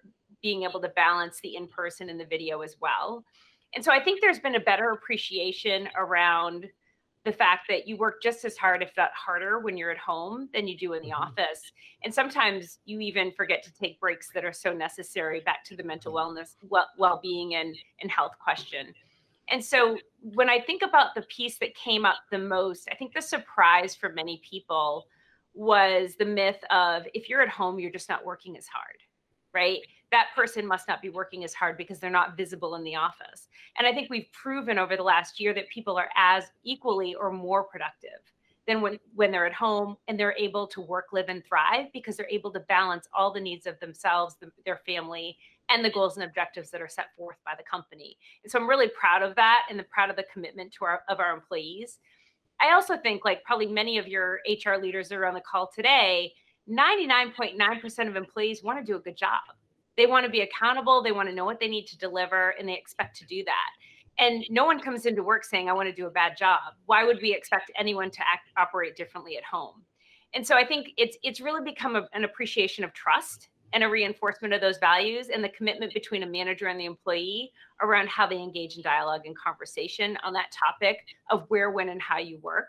being 0.44 0.64
able 0.64 0.82
to 0.82 0.90
balance 0.90 1.40
the 1.42 1.56
in 1.56 1.68
person 1.68 2.10
and 2.10 2.20
the 2.20 2.26
video 2.26 2.62
as 2.62 2.76
well? 2.80 3.24
And 3.76 3.84
so, 3.84 3.92
I 3.92 4.04
think 4.04 4.22
there's 4.22 4.40
been 4.40 4.56
a 4.56 4.60
better 4.60 4.92
appreciation 4.92 5.90
around 5.98 6.68
the 7.26 7.32
fact 7.32 7.68
that 7.70 7.88
you 7.88 7.96
work 7.96 8.22
just 8.22 8.44
as 8.44 8.58
hard, 8.58 8.84
if 8.84 8.92
not 8.98 9.12
harder, 9.14 9.60
when 9.60 9.78
you're 9.78 9.92
at 9.92 9.98
home 9.98 10.50
than 10.54 10.68
you 10.68 10.78
do 10.78 10.94
in 10.94 11.02
the 11.02 11.10
mm-hmm. 11.10 11.24
office. 11.24 11.72
And 12.04 12.14
sometimes 12.14 12.80
you 12.86 13.00
even 13.00 13.32
forget 13.32 13.64
to 13.64 13.74
take 13.74 14.00
breaks 14.00 14.30
that 14.34 14.44
are 14.44 14.54
so 14.54 14.74
necessary 14.74 15.40
back 15.40 15.64
to 15.66 15.76
the 15.76 15.84
mental 15.84 16.14
mm-hmm. 16.14 16.38
wellness, 16.38 16.56
well 16.98 17.20
being, 17.24 17.56
and, 17.56 17.76
and 18.02 18.12
health 18.12 18.34
question. 18.44 18.94
And 19.50 19.64
so 19.64 19.98
when 20.22 20.50
I 20.50 20.60
think 20.60 20.82
about 20.82 21.16
the 21.16 21.22
piece 21.24 21.58
that 21.60 21.76
came 21.76 22.06
up 22.06 22.18
the 22.32 22.40
most, 22.40 22.88
I 22.92 22.96
think 22.96 23.14
the 23.14 23.22
surprise 23.22 23.96
for 23.96 24.10
many 24.10 24.42
people 24.50 25.06
was 25.54 26.16
the 26.18 26.26
myth 26.26 26.64
of 26.72 27.04
if 27.14 27.30
you're 27.30 27.42
at 27.42 27.50
home, 27.50 27.80
you're 27.80 27.92
just 27.92 28.10
not 28.10 28.26
working 28.26 28.58
as 28.58 28.68
hard, 28.68 28.96
right? 29.54 29.80
that 30.14 30.28
person 30.36 30.66
must 30.66 30.88
not 30.88 31.02
be 31.02 31.10
working 31.10 31.44
as 31.44 31.56
hard 31.56 31.76
because 31.76 32.00
they're 32.00 32.10
not 32.10 32.38
visible 32.38 32.76
in 32.76 32.84
the 32.84 32.96
office. 32.96 33.48
And 33.78 33.88
I 33.88 33.92
think 33.92 34.12
we've 34.12 34.32
proven 34.32 34.78
over 34.78 34.96
the 34.96 35.04
last 35.04 35.40
year 35.40 35.56
that 35.56 35.68
people 35.70 35.98
are 35.98 36.10
as 36.16 36.46
equally 36.64 37.16
or 37.16 37.32
more 37.32 37.64
productive 37.64 38.22
than 38.68 38.80
when, 38.80 39.00
when 39.16 39.32
they're 39.32 39.48
at 39.48 39.54
home 39.54 39.98
and 40.08 40.18
they're 40.18 40.38
able 40.38 40.68
to 40.68 40.82
work, 40.82 41.08
live, 41.14 41.30
and 41.30 41.44
thrive 41.44 41.88
because 41.94 42.16
they're 42.16 42.30
able 42.30 42.52
to 42.52 42.60
balance 42.60 43.08
all 43.12 43.34
the 43.34 43.42
needs 43.42 43.66
of 43.66 43.80
themselves, 43.80 44.36
the, 44.40 44.52
their 44.66 44.82
family, 44.86 45.36
and 45.70 45.84
the 45.84 45.90
goals 45.90 46.16
and 46.16 46.24
objectives 46.24 46.70
that 46.70 46.80
are 46.80 46.88
set 46.88 47.08
forth 47.18 47.38
by 47.44 47.54
the 47.58 47.64
company. 47.64 48.16
And 48.44 48.52
so 48.52 48.60
I'm 48.60 48.70
really 48.70 48.90
proud 48.90 49.24
of 49.24 49.36
that 49.36 49.64
and 49.68 49.80
the 49.80 49.84
proud 49.84 50.12
of 50.12 50.16
the 50.16 50.26
commitment 50.32 50.72
to 50.74 50.86
our 50.86 51.02
of 51.10 51.20
our 51.20 51.34
employees. 51.34 51.98
I 52.62 52.74
also 52.74 52.98
think 52.98 53.26
like 53.26 53.44
probably 53.44 53.66
many 53.66 53.98
of 53.98 54.08
your 54.08 54.40
HR 54.48 54.76
leaders 54.80 55.10
that 55.10 55.16
are 55.16 55.26
on 55.26 55.34
the 55.34 55.42
call 55.42 55.72
today, 55.74 56.34
99.9% 56.70 58.08
of 58.08 58.16
employees 58.16 58.64
want 58.64 58.80
to 58.80 58.86
do 58.86 58.98
a 58.98 59.00
good 59.00 59.18
job 59.18 59.42
they 59.96 60.06
want 60.06 60.26
to 60.26 60.32
be 60.32 60.42
accountable, 60.42 61.04
they 61.04 61.12
want 61.12 61.30
to 61.30 61.36
know 61.36 61.46
what 61.46 61.60
they 61.60 61.68
need 61.68 61.86
to 61.88 61.98
deliver, 61.98 62.54
and 62.60 62.68
they 62.68 62.74
expect 62.74 63.16
to 63.18 63.26
do 63.26 63.44
that. 63.46 63.70
And 64.20 64.44
no 64.50 64.66
one 64.66 64.80
comes 64.80 65.06
into 65.06 65.24
work 65.24 65.44
saying, 65.44 65.70
I 65.70 65.74
want 65.74 65.90
to 65.90 65.96
do 65.96 66.08
a 66.08 66.12
bad 66.12 66.38
job. 66.38 66.60
Why 66.86 67.04
would 67.04 67.20
we 67.22 67.34
expect 67.34 67.72
anyone 67.78 68.12
to 68.12 68.20
act, 68.22 68.50
operate 68.58 68.96
differently 68.96 69.38
at 69.38 69.44
home? 69.44 69.84
And 70.36 70.46
so 70.46 70.56
I 70.56 70.66
think 70.66 70.90
it's 70.98 71.18
it's 71.24 71.40
really 71.40 71.64
become 71.64 71.96
a, 71.96 72.08
an 72.14 72.24
appreciation 72.24 72.84
of 72.84 72.94
trust 72.94 73.50
and 73.72 73.84
a 73.84 73.90
reinforcement 73.90 74.54
of 74.54 74.62
those 74.62 74.78
values 74.78 75.30
and 75.30 75.44
the 75.44 75.50
commitment 75.50 75.94
between 75.94 76.24
a 76.24 76.28
manager 76.28 76.68
and 76.68 76.80
the 76.80 76.86
employee 76.86 77.52
around 77.82 78.08
how 78.08 78.26
they 78.28 78.38
engage 78.38 78.76
in 78.76 78.84
dialogue 78.84 79.22
and 79.26 79.38
conversation 79.38 80.18
on 80.24 80.34
that 80.34 80.52
topic 80.52 80.98
of 81.32 81.46
where, 81.50 81.72
when, 81.72 81.90
and 81.90 82.02
how 82.02 82.18
you 82.18 82.40
work. 82.40 82.68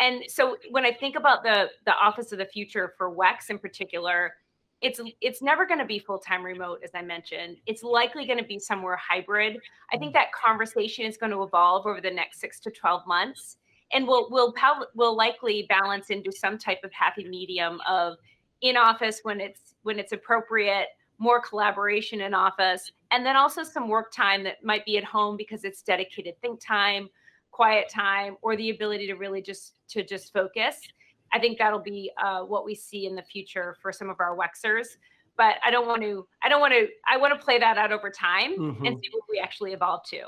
And 0.00 0.24
so 0.28 0.56
when 0.70 0.84
I 0.84 0.92
think 0.92 1.16
about 1.16 1.42
the 1.42 1.70
the 1.84 1.94
office 1.94 2.32
of 2.32 2.38
the 2.38 2.46
future 2.46 2.94
for 2.96 3.14
WEX 3.14 3.50
in 3.50 3.58
particular, 3.58 4.32
it's 4.80 5.00
it's 5.20 5.42
never 5.42 5.66
going 5.66 5.80
to 5.80 5.84
be 5.84 5.98
full-time 5.98 6.42
remote 6.42 6.80
as 6.82 6.90
i 6.94 7.02
mentioned. 7.02 7.58
It's 7.66 7.82
likely 7.82 8.26
going 8.26 8.38
to 8.38 8.44
be 8.44 8.58
somewhere 8.58 8.96
hybrid. 8.96 9.58
I 9.92 9.98
think 9.98 10.10
mm. 10.10 10.14
that 10.14 10.32
conversation 10.32 11.04
is 11.04 11.16
going 11.16 11.32
to 11.32 11.42
evolve 11.42 11.86
over 11.86 12.00
the 12.00 12.10
next 12.10 12.40
6 12.40 12.60
to 12.60 12.70
12 12.70 13.06
months 13.06 13.58
and 13.92 14.06
we'll 14.06 14.28
we'll 14.30 14.54
will 14.94 15.16
likely 15.16 15.66
balance 15.68 16.10
into 16.10 16.32
some 16.32 16.58
type 16.58 16.78
of 16.84 16.92
happy 16.92 17.24
medium 17.24 17.80
of 17.88 18.16
in 18.62 18.76
office 18.76 19.20
when 19.22 19.40
it's 19.40 19.74
when 19.82 19.98
it's 19.98 20.12
appropriate 20.12 20.88
more 21.18 21.40
collaboration 21.40 22.22
in 22.22 22.32
office 22.32 22.92
and 23.10 23.26
then 23.26 23.36
also 23.36 23.62
some 23.62 23.88
work 23.88 24.12
time 24.12 24.42
that 24.42 24.62
might 24.64 24.84
be 24.86 24.96
at 24.96 25.04
home 25.04 25.36
because 25.36 25.64
it's 25.64 25.82
dedicated 25.82 26.34
think 26.40 26.60
time 26.64 27.08
quiet 27.60 27.90
time 27.90 28.38
or 28.40 28.56
the 28.56 28.70
ability 28.70 29.06
to 29.06 29.12
really 29.16 29.42
just 29.42 29.74
to 29.86 30.02
just 30.02 30.32
focus 30.32 30.76
i 31.34 31.38
think 31.38 31.58
that'll 31.58 31.78
be 31.78 32.10
uh, 32.24 32.40
what 32.40 32.64
we 32.64 32.74
see 32.74 33.04
in 33.04 33.14
the 33.14 33.22
future 33.22 33.76
for 33.82 33.92
some 33.92 34.08
of 34.08 34.16
our 34.18 34.34
wexers 34.34 34.96
but 35.36 35.56
i 35.62 35.70
don't 35.70 35.86
want 35.86 36.00
to 36.00 36.26
i 36.42 36.48
don't 36.48 36.62
want 36.62 36.72
to 36.72 36.88
i 37.06 37.18
want 37.18 37.38
to 37.38 37.44
play 37.44 37.58
that 37.58 37.76
out 37.76 37.92
over 37.92 38.08
time 38.08 38.52
Mhm. 38.58 38.86
and 38.86 38.96
see 39.02 39.10
what 39.12 39.24
we 39.28 39.38
actually 39.38 39.74
evolve 39.74 40.00
to 40.04 40.22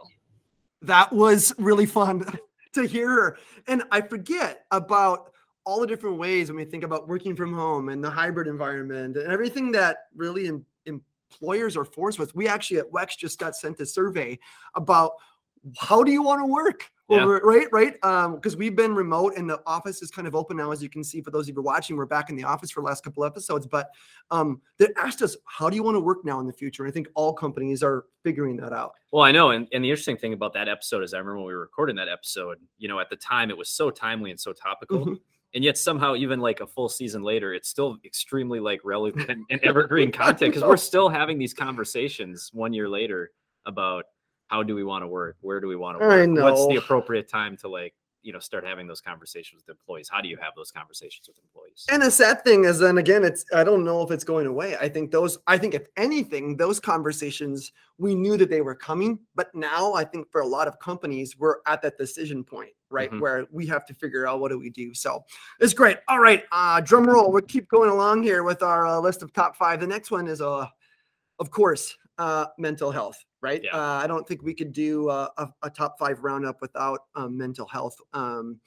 that 0.82 1.10
was 1.10 1.54
really 1.58 1.86
fun 1.86 2.26
to 2.74 2.82
hear. 2.86 3.38
And 3.68 3.84
I 3.92 4.00
forget 4.00 4.64
about 4.72 5.30
all 5.64 5.80
the 5.80 5.86
different 5.86 6.16
ways 6.18 6.48
when 6.48 6.56
we 6.56 6.64
think 6.64 6.82
about 6.82 7.06
working 7.06 7.36
from 7.36 7.54
home 7.54 7.88
and 7.88 8.02
the 8.02 8.10
hybrid 8.10 8.48
environment 8.48 9.16
and 9.16 9.32
everything 9.32 9.70
that 9.72 9.98
really 10.16 10.48
em- 10.48 10.66
employers 10.86 11.76
are 11.76 11.84
forced 11.84 12.18
with. 12.18 12.34
We 12.34 12.48
actually 12.48 12.78
at 12.78 12.90
Wex 12.90 13.16
just 13.16 13.38
got 13.38 13.54
sent 13.54 13.78
a 13.78 13.86
survey 13.86 14.38
about 14.74 15.12
how 15.78 16.02
do 16.02 16.10
you 16.10 16.22
want 16.22 16.40
to 16.40 16.46
work 16.46 16.90
Yeah. 17.10 17.24
right 17.24 17.66
right 17.72 18.02
um 18.04 18.36
because 18.36 18.56
we've 18.56 18.74
been 18.74 18.94
remote 18.94 19.34
and 19.36 19.50
the 19.50 19.60
office 19.66 20.00
is 20.02 20.10
kind 20.10 20.26
of 20.26 20.34
open 20.34 20.56
now 20.56 20.70
as 20.70 20.82
you 20.82 20.88
can 20.88 21.04
see 21.04 21.20
for 21.20 21.30
those 21.30 21.44
of 21.44 21.48
you 21.48 21.54
who 21.54 21.60
are 21.60 21.64
watching 21.64 21.94
we're 21.96 22.06
back 22.06 22.30
in 22.30 22.36
the 22.36 22.44
office 22.44 22.70
for 22.70 22.80
the 22.80 22.86
last 22.86 23.04
couple 23.04 23.24
episodes 23.24 23.66
but 23.66 23.90
um 24.30 24.62
they 24.78 24.88
asked 24.96 25.20
us 25.20 25.36
how 25.44 25.68
do 25.68 25.76
you 25.76 25.82
want 25.82 25.94
to 25.94 26.00
work 26.00 26.24
now 26.24 26.40
in 26.40 26.46
the 26.46 26.52
future 26.52 26.86
i 26.86 26.90
think 26.90 27.08
all 27.14 27.34
companies 27.34 27.82
are 27.82 28.06
figuring 28.22 28.56
that 28.56 28.72
out 28.72 28.92
Well, 29.10 29.24
I 29.24 29.32
know, 29.32 29.50
and, 29.50 29.68
and 29.72 29.84
the 29.84 29.90
interesting 29.90 30.16
thing 30.16 30.32
about 30.32 30.54
that 30.54 30.68
episode 30.68 31.02
is 31.02 31.12
I 31.12 31.18
remember 31.18 31.38
when 31.38 31.46
we 31.48 31.52
were 31.54 31.60
recording 31.60 31.96
that 31.96 32.08
episode, 32.08 32.58
you 32.78 32.88
know, 32.88 32.98
at 33.00 33.10
the 33.10 33.16
time 33.16 33.50
it 33.50 33.58
was 33.58 33.68
so 33.68 33.90
timely 33.90 34.30
and 34.30 34.40
so 34.40 34.52
topical. 34.52 35.04
Mhm. 35.06 35.20
And 35.54 35.62
yet 35.62 35.76
somehow, 35.76 36.14
even 36.14 36.40
like 36.40 36.60
a 36.60 36.66
full 36.66 36.88
season 36.88 37.22
later, 37.22 37.52
it's 37.52 37.68
still 37.68 37.98
extremely 38.06 38.58
like 38.58 38.80
relevant 38.84 39.28
and, 39.28 39.44
and 39.50 39.60
evergreen 39.64 40.10
content 40.10 40.54
because 40.54 40.62
we're 40.66 40.76
still 40.92 41.10
having 41.10 41.36
these 41.36 41.52
conversations 41.52 42.48
one 42.54 42.72
year 42.72 42.88
later 42.88 43.32
about 43.66 44.06
how 44.52 44.62
do 44.62 44.74
we 44.74 44.84
want 44.84 45.02
to 45.02 45.08
work? 45.08 45.36
Where 45.40 45.60
do 45.60 45.66
we 45.66 45.76
want 45.76 45.98
to 45.98 46.06
work? 46.06 46.28
What's 46.42 46.66
the 46.66 46.76
appropriate 46.76 47.26
time 47.26 47.56
to 47.58 47.68
like, 47.68 47.94
you 48.20 48.34
know, 48.34 48.38
start 48.38 48.66
having 48.66 48.86
those 48.86 49.00
conversations 49.00 49.62
with 49.62 49.74
employees? 49.74 50.10
How 50.12 50.20
do 50.20 50.28
you 50.28 50.36
have 50.36 50.52
those 50.54 50.70
conversations 50.70 51.26
with 51.26 51.38
employees? 51.38 51.86
And 51.90 52.02
the 52.02 52.10
sad 52.10 52.44
thing 52.44 52.66
is, 52.66 52.78
then 52.78 52.98
again, 52.98 53.24
it's 53.24 53.46
I 53.54 53.64
don't 53.64 53.82
know 53.82 54.02
if 54.02 54.10
it's 54.10 54.24
going 54.24 54.46
away. 54.46 54.76
I 54.76 54.90
think 54.90 55.10
those, 55.10 55.38
I 55.46 55.56
think 55.56 55.72
if 55.72 55.86
anything, 55.96 56.58
those 56.58 56.78
conversations 56.78 57.72
we 57.96 58.14
knew 58.14 58.36
that 58.36 58.50
they 58.50 58.60
were 58.60 58.74
coming, 58.74 59.18
but 59.34 59.54
now 59.54 59.94
I 59.94 60.04
think 60.04 60.30
for 60.30 60.42
a 60.42 60.46
lot 60.46 60.68
of 60.68 60.78
companies, 60.80 61.38
we're 61.38 61.56
at 61.66 61.80
that 61.80 61.96
decision 61.96 62.44
point, 62.44 62.72
right, 62.90 63.10
Mhm. 63.10 63.20
where 63.20 63.46
we 63.50 63.64
have 63.68 63.86
to 63.86 63.94
figure 63.94 64.26
out 64.26 64.40
what 64.40 64.50
do 64.50 64.58
we 64.58 64.68
do. 64.68 64.92
So 64.92 65.24
it's 65.60 65.72
great. 65.72 65.96
All 66.08 66.18
right, 66.20 66.44
uh, 66.52 66.82
drum 66.82 67.06
roll. 67.06 67.32
We'll 67.32 67.40
keep 67.40 67.68
going 67.70 67.88
along 67.88 68.22
here 68.22 68.42
with 68.42 68.62
our 68.62 68.86
uh, 68.86 68.98
list 68.98 69.22
of 69.22 69.32
top 69.32 69.56
five. 69.56 69.80
The 69.80 69.86
next 69.86 70.10
one 70.10 70.28
is, 70.28 70.42
uh, 70.42 70.66
of 71.38 71.50
course, 71.50 71.96
uh, 72.18 72.48
mental 72.58 72.90
health. 72.90 73.16
Right. 73.42 73.62
Yeah. 73.64 73.76
Uh, 73.76 74.00
I 74.02 74.06
don't 74.06 74.26
think 74.26 74.42
we 74.42 74.54
could 74.54 74.72
do 74.72 75.08
uh, 75.08 75.28
a, 75.36 75.48
a 75.64 75.70
top 75.70 75.98
five 75.98 76.22
roundup 76.22 76.60
without 76.60 77.00
um, 77.16 77.36
mental 77.36 77.66
health. 77.66 77.96
Um, 78.12 78.60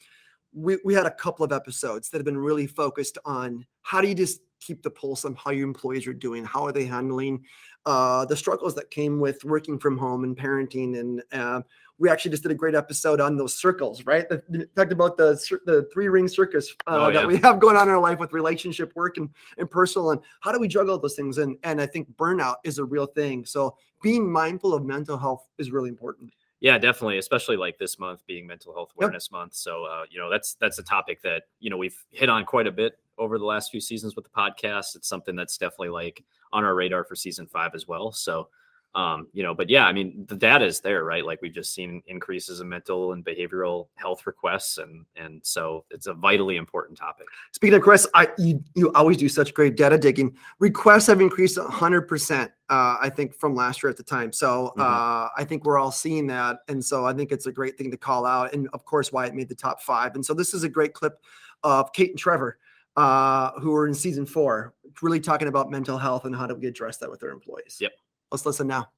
we, 0.53 0.77
we 0.83 0.93
had 0.93 1.05
a 1.05 1.11
couple 1.11 1.45
of 1.45 1.51
episodes 1.51 2.09
that 2.09 2.17
have 2.17 2.25
been 2.25 2.37
really 2.37 2.67
focused 2.67 3.17
on 3.25 3.65
how 3.81 4.01
do 4.01 4.07
you 4.07 4.15
just 4.15 4.41
keep 4.59 4.83
the 4.83 4.89
pulse 4.89 5.25
on 5.25 5.35
how 5.35 5.51
your 5.51 5.67
employees 5.67 6.07
are 6.07 6.13
doing 6.13 6.43
how 6.43 6.65
are 6.65 6.71
they 6.71 6.85
handling 6.85 7.43
uh, 7.85 8.25
the 8.25 8.35
struggles 8.35 8.73
that 8.73 8.89
came 8.89 9.19
with 9.19 9.43
working 9.43 9.77
from 9.77 9.97
home 9.97 10.23
and 10.23 10.35
parenting 10.35 10.97
and 10.99 11.21
uh, 11.33 11.61
we 11.97 12.09
actually 12.09 12.31
just 12.31 12.43
did 12.43 12.51
a 12.51 12.55
great 12.55 12.75
episode 12.75 13.21
on 13.21 13.37
those 13.37 13.53
circles 13.53 14.05
right 14.05 14.27
the, 14.29 14.41
the- 14.49 14.65
talked 14.75 14.91
about 14.91 15.17
the 15.17 15.33
the 15.65 15.87
three 15.93 16.07
ring 16.09 16.27
circus 16.27 16.73
uh, 16.87 17.07
Oh, 17.07 17.11
that 17.11 17.27
we 17.27 17.37
have 17.43 17.59
going 17.59 17.75
on 17.77 17.87
in 17.87 17.93
our 17.93 17.99
life 18.01 18.19
with 18.19 18.33
relationship 18.33 18.91
work 18.95 19.17
and, 19.17 19.29
and 19.57 19.69
personal 19.69 20.11
and 20.11 20.21
how 20.41 20.51
do 20.51 20.59
we 20.59 20.67
juggle 20.67 20.97
those 20.97 21.15
things 21.15 21.37
and 21.37 21.57
and 21.63 21.79
i 21.81 21.85
think 21.85 22.09
burnout 22.17 22.55
is 22.63 22.79
a 22.79 22.83
real 22.85 23.05
thing 23.05 23.45
so 23.45 23.75
being 24.03 24.29
mindful 24.31 24.73
of 24.73 24.83
mental 24.85 25.17
health 25.17 25.47
is 25.57 25.71
really 25.71 25.89
important 25.89 26.31
Yeah, 26.61 26.77
definitely, 26.77 27.17
especially 27.17 27.57
like 27.57 27.77
this 27.77 27.99
month 27.99 28.25
being 28.25 28.47
Mental 28.47 28.73
Health 28.73 28.89
Yep. 28.95 29.03
Awareness 29.03 29.29
Month. 29.29 29.53
So, 29.55 29.85
uh, 29.85 30.05
you 30.09 30.17
know, 30.19 30.29
that's 30.29 30.55
that's 30.55 30.79
a 30.79 30.83
topic 30.83 31.21
that 31.21 31.43
you 31.59 31.69
know 31.69 31.77
we've 31.77 31.97
hit 32.11 32.29
on 32.29 32.45
quite 32.45 32.65
a 32.65 32.71
bit 32.71 32.97
over 33.17 33.37
the 33.37 33.45
last 33.45 33.71
few 33.71 33.81
seasons 33.81 34.15
with 34.15 34.23
the 34.25 34.31
podcast. 34.31 34.95
It's 34.95 35.07
something 35.07 35.35
that's 35.35 35.57
definitely 35.57 35.89
like 35.89 36.23
on 36.53 36.63
our 36.63 36.73
radar 36.73 37.03
for 37.03 37.15
season 37.15 37.45
five 37.45 37.71
as 37.75 37.87
well. 37.87 38.11
So, 38.13 38.47
um, 38.95 39.27
you 39.33 39.43
know, 39.43 39.53
but 39.53 39.69
yeah, 39.69 39.85
I 39.85 39.91
mean, 39.91 40.25
the 40.29 40.37
data 40.37 40.63
is 40.63 40.79
there, 40.79 41.03
right? 41.03 41.25
Like 41.25 41.41
we've 41.41 41.53
just 41.53 41.73
seen 41.73 42.01
increases 42.07 42.61
in 42.61 42.69
mental 42.69 43.11
and 43.11 43.25
behavioral 43.25 43.87
health 43.95 44.25
requests, 44.25 44.77
and 44.77 45.05
and 45.17 45.41
so 45.43 45.83
it's 45.91 46.07
a 46.07 46.13
vitally 46.13 46.55
important 46.55 46.97
topic. 46.97 47.27
Speaking 47.51 47.73
of 47.73 47.81
requests, 47.81 48.07
I 48.13 48.29
you, 48.37 48.63
you 48.73 48.93
always 48.93 49.17
do 49.17 49.27
such 49.27 49.53
great 49.53 49.75
data 49.75 49.97
digging. 49.97 50.35
Requests 50.59 51.07
have 51.07 51.19
increased 51.19 51.57
100%, 51.57 52.45
uh, 52.45 52.49
I 52.69 53.09
think, 53.13 53.35
from 53.35 53.53
last 53.53 53.83
year 53.83 53.89
at 53.89 53.97
the 53.97 54.03
time. 54.03 54.31
So 54.31 54.73
Mhm. 54.77 54.81
uh, 54.81 55.29
I 55.35 55.43
think 55.43 55.65
we're 55.65 55.77
all 55.77 55.91
seeing 55.91 56.25
that. 56.27 56.59
And 56.69 56.83
so 56.83 57.05
I 57.05 57.11
think 57.13 57.33
it's 57.33 57.47
a 57.47 57.51
great 57.51 57.77
thing 57.77 57.91
to 57.91 57.97
call 57.97 58.25
out. 58.25 58.53
And 58.53 58.69
of 58.71 58.85
course, 58.85 59.11
why 59.11 59.25
it 59.25 59.35
made 59.35 59.49
the 59.49 59.55
top 59.55 59.81
five. 59.81 60.15
And 60.15 60.25
so 60.25 60.33
this 60.33 60.53
is 60.53 60.63
a 60.63 60.69
great 60.69 60.93
clip 60.93 61.19
of 61.63 61.91
Kate 61.91 62.11
and 62.11 62.19
Trevor, 62.19 62.59
uh, 62.95 63.51
who 63.59 63.75
are 63.75 63.87
in 63.87 63.93
season 63.93 64.25
four, 64.25 64.73
really 65.01 65.19
talking 65.19 65.49
about 65.49 65.69
mental 65.69 65.97
health 65.97 66.23
and 66.23 66.33
how 66.33 66.47
do 66.47 66.55
we 66.55 66.65
address 66.65 66.97
that 66.99 67.11
with 67.11 67.19
their 67.19 67.31
employees. 67.31 67.77
Yep. 67.81 67.91
Let's 68.31 68.45
listen 68.45 68.67
now. 68.67 68.89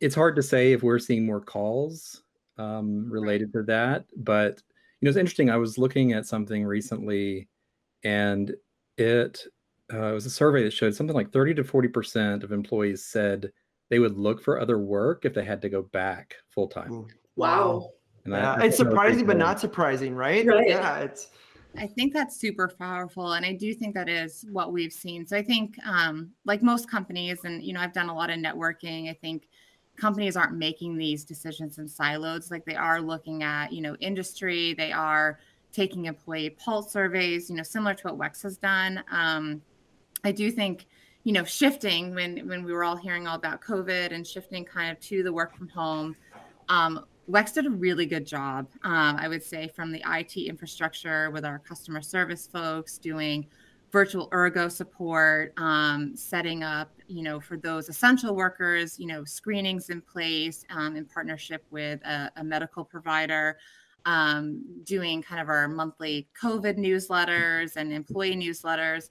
it's 0.00 0.14
hard 0.14 0.36
to 0.36 0.42
say 0.42 0.72
if 0.72 0.82
we're 0.82 0.98
seeing 0.98 1.24
more 1.24 1.40
calls 1.40 2.22
um, 2.58 3.10
related 3.10 3.52
to 3.52 3.62
that, 3.64 4.04
but 4.16 4.60
you 5.00 5.06
know, 5.06 5.10
it's 5.10 5.18
interesting. 5.18 5.50
I 5.50 5.56
was 5.56 5.76
looking 5.78 6.12
at 6.12 6.26
something 6.26 6.64
recently, 6.64 7.48
and 8.04 8.54
it 8.96 9.44
uh, 9.92 10.06
it 10.10 10.14
was 10.14 10.26
a 10.26 10.30
survey 10.30 10.62
that 10.64 10.72
showed 10.72 10.94
something 10.94 11.14
like 11.14 11.32
thirty 11.32 11.54
to 11.54 11.64
forty 11.64 11.88
percent 11.88 12.42
of 12.42 12.52
employees 12.52 13.04
said 13.04 13.52
they 13.90 13.98
would 13.98 14.16
look 14.16 14.42
for 14.42 14.60
other 14.60 14.78
work 14.78 15.24
if 15.24 15.34
they 15.34 15.44
had 15.44 15.60
to 15.62 15.68
go 15.68 15.82
back 15.82 16.34
full 16.50 16.68
time. 16.68 16.90
Ooh, 16.92 17.08
Wow. 17.36 17.90
And 18.24 18.34
I- 18.34 18.38
Yeah, 18.40 18.52
I 18.54 18.64
it's 18.66 18.76
thought 18.78 18.84
that 18.84 18.90
was 18.92 18.98
pretty 18.98 19.10
surprising, 19.18 19.26
but 19.26 19.36
not 19.36 19.60
surprising, 19.60 20.14
right? 20.14 20.46
Right. 20.46 20.68
Yeah, 20.68 20.98
it's 21.00 21.28
I 21.76 21.86
think 21.86 22.12
that's 22.12 22.36
super 22.36 22.68
powerful. 22.78 23.32
And 23.32 23.44
I 23.44 23.52
do 23.52 23.74
think 23.74 23.94
that 23.94 24.08
is 24.08 24.44
what 24.50 24.72
we've 24.72 24.92
seen. 24.92 25.26
So 25.26 25.36
I 25.36 25.42
think, 25.42 25.76
um, 25.84 26.30
like 26.44 26.62
most 26.62 26.90
companies, 26.90 27.44
and, 27.44 27.62
you 27.62 27.72
know, 27.72 27.80
I've 27.80 27.92
done 27.92 28.08
a 28.08 28.14
lot 28.14 28.30
of 28.30 28.38
networking, 28.38 29.10
I 29.10 29.14
think 29.14 29.48
companies 29.96 30.36
aren't 30.36 30.56
making 30.56 30.96
these 30.96 31.24
decisions 31.24 31.78
in 31.78 31.88
silos. 31.88 32.50
Like 32.50 32.64
they 32.64 32.76
are 32.76 33.00
looking 33.00 33.42
at, 33.42 33.72
you 33.72 33.80
know, 33.80 33.96
industry, 34.00 34.74
they 34.74 34.92
are 34.92 35.38
taking 35.72 36.04
employee 36.04 36.50
pulse 36.50 36.92
surveys, 36.92 37.50
you 37.50 37.56
know, 37.56 37.62
similar 37.62 37.94
to 37.94 38.08
what 38.08 38.18
Wex 38.18 38.42
has 38.42 38.56
done. 38.56 39.02
Um, 39.10 39.60
I 40.22 40.32
do 40.32 40.50
think, 40.50 40.86
you 41.24 41.32
know, 41.32 41.44
shifting 41.44 42.14
when 42.14 42.46
when 42.46 42.64
we 42.64 42.72
were 42.72 42.84
all 42.84 42.96
hearing 42.96 43.26
all 43.26 43.36
about 43.36 43.60
COVID 43.60 44.12
and 44.12 44.26
shifting 44.26 44.64
kind 44.64 44.92
of 44.92 45.00
to 45.00 45.22
the 45.22 45.32
work 45.32 45.56
from 45.56 45.68
home, 45.68 46.16
um, 46.68 47.04
Wex 47.30 47.54
did 47.54 47.66
a 47.66 47.70
really 47.70 48.06
good 48.06 48.26
job, 48.26 48.66
um, 48.82 49.16
I 49.16 49.28
would 49.28 49.42
say, 49.42 49.68
from 49.68 49.92
the 49.92 50.02
IT 50.06 50.36
infrastructure 50.36 51.30
with 51.30 51.44
our 51.44 51.58
customer 51.58 52.02
service 52.02 52.46
folks 52.46 52.98
doing 52.98 53.46
virtual 53.94 54.28
ergo 54.32 54.68
support, 54.68 55.52
um, 55.56 56.16
setting 56.16 56.64
up, 56.64 56.90
you 57.06 57.22
know, 57.22 57.38
for 57.38 57.56
those 57.56 57.88
essential 57.88 58.34
workers, 58.34 58.98
you 58.98 59.06
know, 59.06 59.24
screenings 59.24 59.88
in 59.88 60.00
place 60.00 60.64
um, 60.70 60.96
in 60.96 61.04
partnership 61.04 61.64
with 61.70 62.04
a, 62.04 62.30
a 62.36 62.44
medical 62.44 62.84
provider, 62.84 63.56
um, 64.04 64.62
doing 64.82 65.22
kind 65.22 65.40
of 65.40 65.48
our 65.48 65.68
monthly 65.68 66.28
COVID 66.42 66.76
newsletters 66.76 67.76
and 67.76 67.92
employee 67.92 68.34
newsletters. 68.34 69.10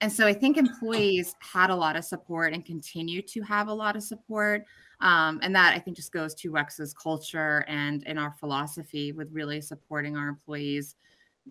And 0.00 0.12
so 0.12 0.26
I 0.26 0.34
think 0.34 0.56
employees 0.56 1.34
had 1.38 1.70
a 1.70 1.76
lot 1.76 1.96
of 1.96 2.04
support 2.04 2.52
and 2.52 2.64
continue 2.64 3.22
to 3.22 3.40
have 3.42 3.68
a 3.68 3.74
lot 3.74 3.96
of 3.96 4.02
support. 4.02 4.64
Um, 5.00 5.40
and 5.42 5.54
that 5.54 5.74
I 5.74 5.78
think 5.78 5.96
just 5.96 6.12
goes 6.12 6.34
to 6.36 6.52
Wex's 6.52 6.94
culture 6.94 7.64
and 7.68 8.02
in 8.04 8.16
our 8.16 8.32
philosophy 8.32 9.12
with 9.12 9.28
really 9.30 9.60
supporting 9.60 10.16
our 10.16 10.28
employees 10.28 10.96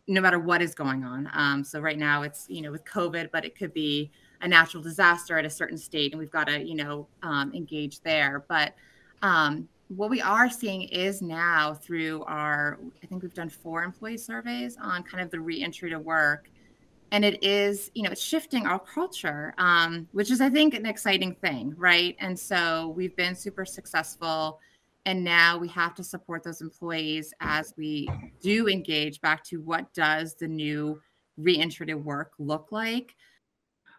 no 0.08 0.22
matter 0.22 0.40
what 0.40 0.62
is 0.62 0.76
going 0.76 1.04
on. 1.04 1.30
Um, 1.34 1.64
so 1.64 1.80
right 1.80 1.98
now 1.98 2.24
it's, 2.24 2.46
you 2.50 2.62
know, 2.62 2.72
with 2.72 2.84
COVID, 2.86 3.30
but 3.32 3.46
it 3.46 3.58
could 3.58 3.74
be 3.74 4.12
a 4.42 4.48
natural 4.48 4.84
disaster 4.84 5.38
at 5.38 5.46
a 5.46 5.50
certain 5.50 5.78
state 5.78 6.12
and 6.12 6.20
we've 6.20 6.32
got 6.32 6.48
to, 6.48 6.62
you 6.62 6.76
know, 6.76 7.08
um, 7.24 7.54
engage 7.54 8.02
there. 8.02 8.44
But 8.50 8.74
um, 9.22 9.70
what 9.88 10.10
we 10.10 10.22
are 10.22 10.50
seeing 10.50 10.84
is 10.84 11.22
now 11.22 11.74
through 11.74 12.24
our, 12.24 12.80
I 13.04 13.08
think 13.08 13.22
we've 13.24 13.34
done 13.34 13.50
four 13.50 13.84
employee 13.84 14.18
surveys 14.18 14.78
on 14.82 15.04
kind 15.04 15.24
of 15.24 15.32
the 15.32 15.40
reentry 15.40 15.90
to 15.92 16.00
work 16.00 16.50
and 17.16 17.24
it 17.24 17.42
is 17.42 17.92
you 17.94 18.04
know 18.04 18.12
it's 18.12 18.22
shifting 18.22 18.68
our 18.68 18.78
culture 18.78 19.54
um, 19.58 20.06
which 20.12 20.30
is 20.30 20.42
i 20.42 20.50
think 20.50 20.74
an 20.74 20.86
exciting 20.86 21.34
thing 21.36 21.74
right? 21.78 22.18
And 22.20 22.38
so 22.38 22.94
we've 22.98 23.16
been 23.16 23.36
super 23.36 23.64
successful 23.64 24.60
and 25.06 25.24
now 25.24 25.58
we 25.58 25.70
have 25.70 25.96
to 25.96 26.04
support 26.04 26.44
those 26.44 26.62
employees 26.62 27.34
as 27.40 27.74
we 27.78 28.10
do 28.42 28.68
engage 28.68 29.22
back 29.22 29.44
to 29.46 29.62
what 29.62 29.94
does 29.94 30.36
the 30.36 30.48
new 30.48 31.00
to 31.86 31.94
work 31.94 32.32
look 32.38 32.68
like 32.72 33.16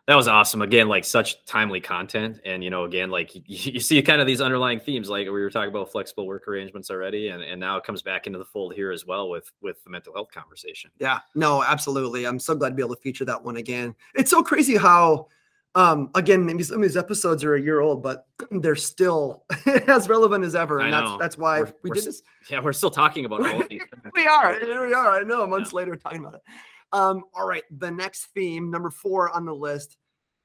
That 0.06 0.14
was 0.14 0.28
awesome. 0.28 0.62
Again, 0.62 0.88
like 0.88 1.04
such 1.04 1.44
timely 1.46 1.80
content. 1.80 2.40
And, 2.44 2.62
you 2.62 2.70
know, 2.70 2.84
again, 2.84 3.10
like 3.10 3.34
you, 3.34 3.42
you 3.46 3.80
see 3.80 4.00
kind 4.02 4.20
of 4.20 4.26
these 4.26 4.40
underlying 4.40 4.78
themes, 4.78 5.08
like 5.10 5.24
we 5.26 5.32
were 5.32 5.50
talking 5.50 5.70
about 5.70 5.90
flexible 5.90 6.26
work 6.26 6.46
arrangements 6.46 6.90
already. 6.90 7.28
And, 7.28 7.42
and 7.42 7.58
now 7.58 7.76
it 7.76 7.82
comes 7.84 8.02
back 8.02 8.28
into 8.28 8.38
the 8.38 8.44
fold 8.44 8.74
here 8.74 8.92
as 8.92 9.04
well 9.04 9.28
with, 9.28 9.50
with 9.62 9.82
the 9.82 9.90
mental 9.90 10.14
health 10.14 10.28
conversation. 10.32 10.90
Yeah, 11.00 11.18
no, 11.34 11.64
absolutely. 11.64 12.24
I'm 12.24 12.38
so 12.38 12.54
glad 12.54 12.68
to 12.70 12.74
be 12.76 12.82
able 12.82 12.94
to 12.94 13.00
feature 13.00 13.24
that 13.24 13.42
one 13.42 13.56
again. 13.56 13.96
It's 14.14 14.30
so 14.30 14.42
crazy 14.44 14.76
how 14.76 15.26
Um, 15.74 16.08
again, 16.14 16.46
maybe 16.46 16.62
some 16.62 16.76
of 16.76 16.82
these 16.82 16.96
episodes 16.96 17.44
are 17.44 17.56
a 17.56 17.60
year 17.60 17.80
old, 17.80 18.02
but 18.02 18.28
they're 18.50 18.76
still 18.76 19.44
as 19.88 20.08
relevant 20.08 20.42
as 20.42 20.54
ever, 20.54 20.80
and 20.80 20.90
that's 20.90 21.10
that's 21.18 21.36
why 21.36 21.60
We're- 21.60 21.72
we 21.82 21.90
did 21.90 22.04
this. 22.04 22.22
Yeah, 22.48 22.60
we're 22.62 22.72
still 22.72 22.90
talking 22.90 23.26
about 23.26 23.46
all 23.46 23.60
of 23.60 23.68
these. 23.68 23.82
we 24.14 24.26
are. 24.26 24.58
Here 24.58 24.86
we 24.86 24.94
are. 24.94 25.20
I 25.20 25.22
know. 25.22 25.46
Months 25.46 25.74
later, 25.74 25.94
talking 25.96 26.20
about 26.20 26.34
it. 26.34 26.42
Um, 26.92 27.24
all 27.34 27.46
right. 27.46 27.64
The 27.78 27.90
next 27.90 28.26
theme, 28.34 28.70
number 28.70 28.90
four 28.90 29.30
on 29.30 29.44
the 29.44 29.54
list, 29.54 29.96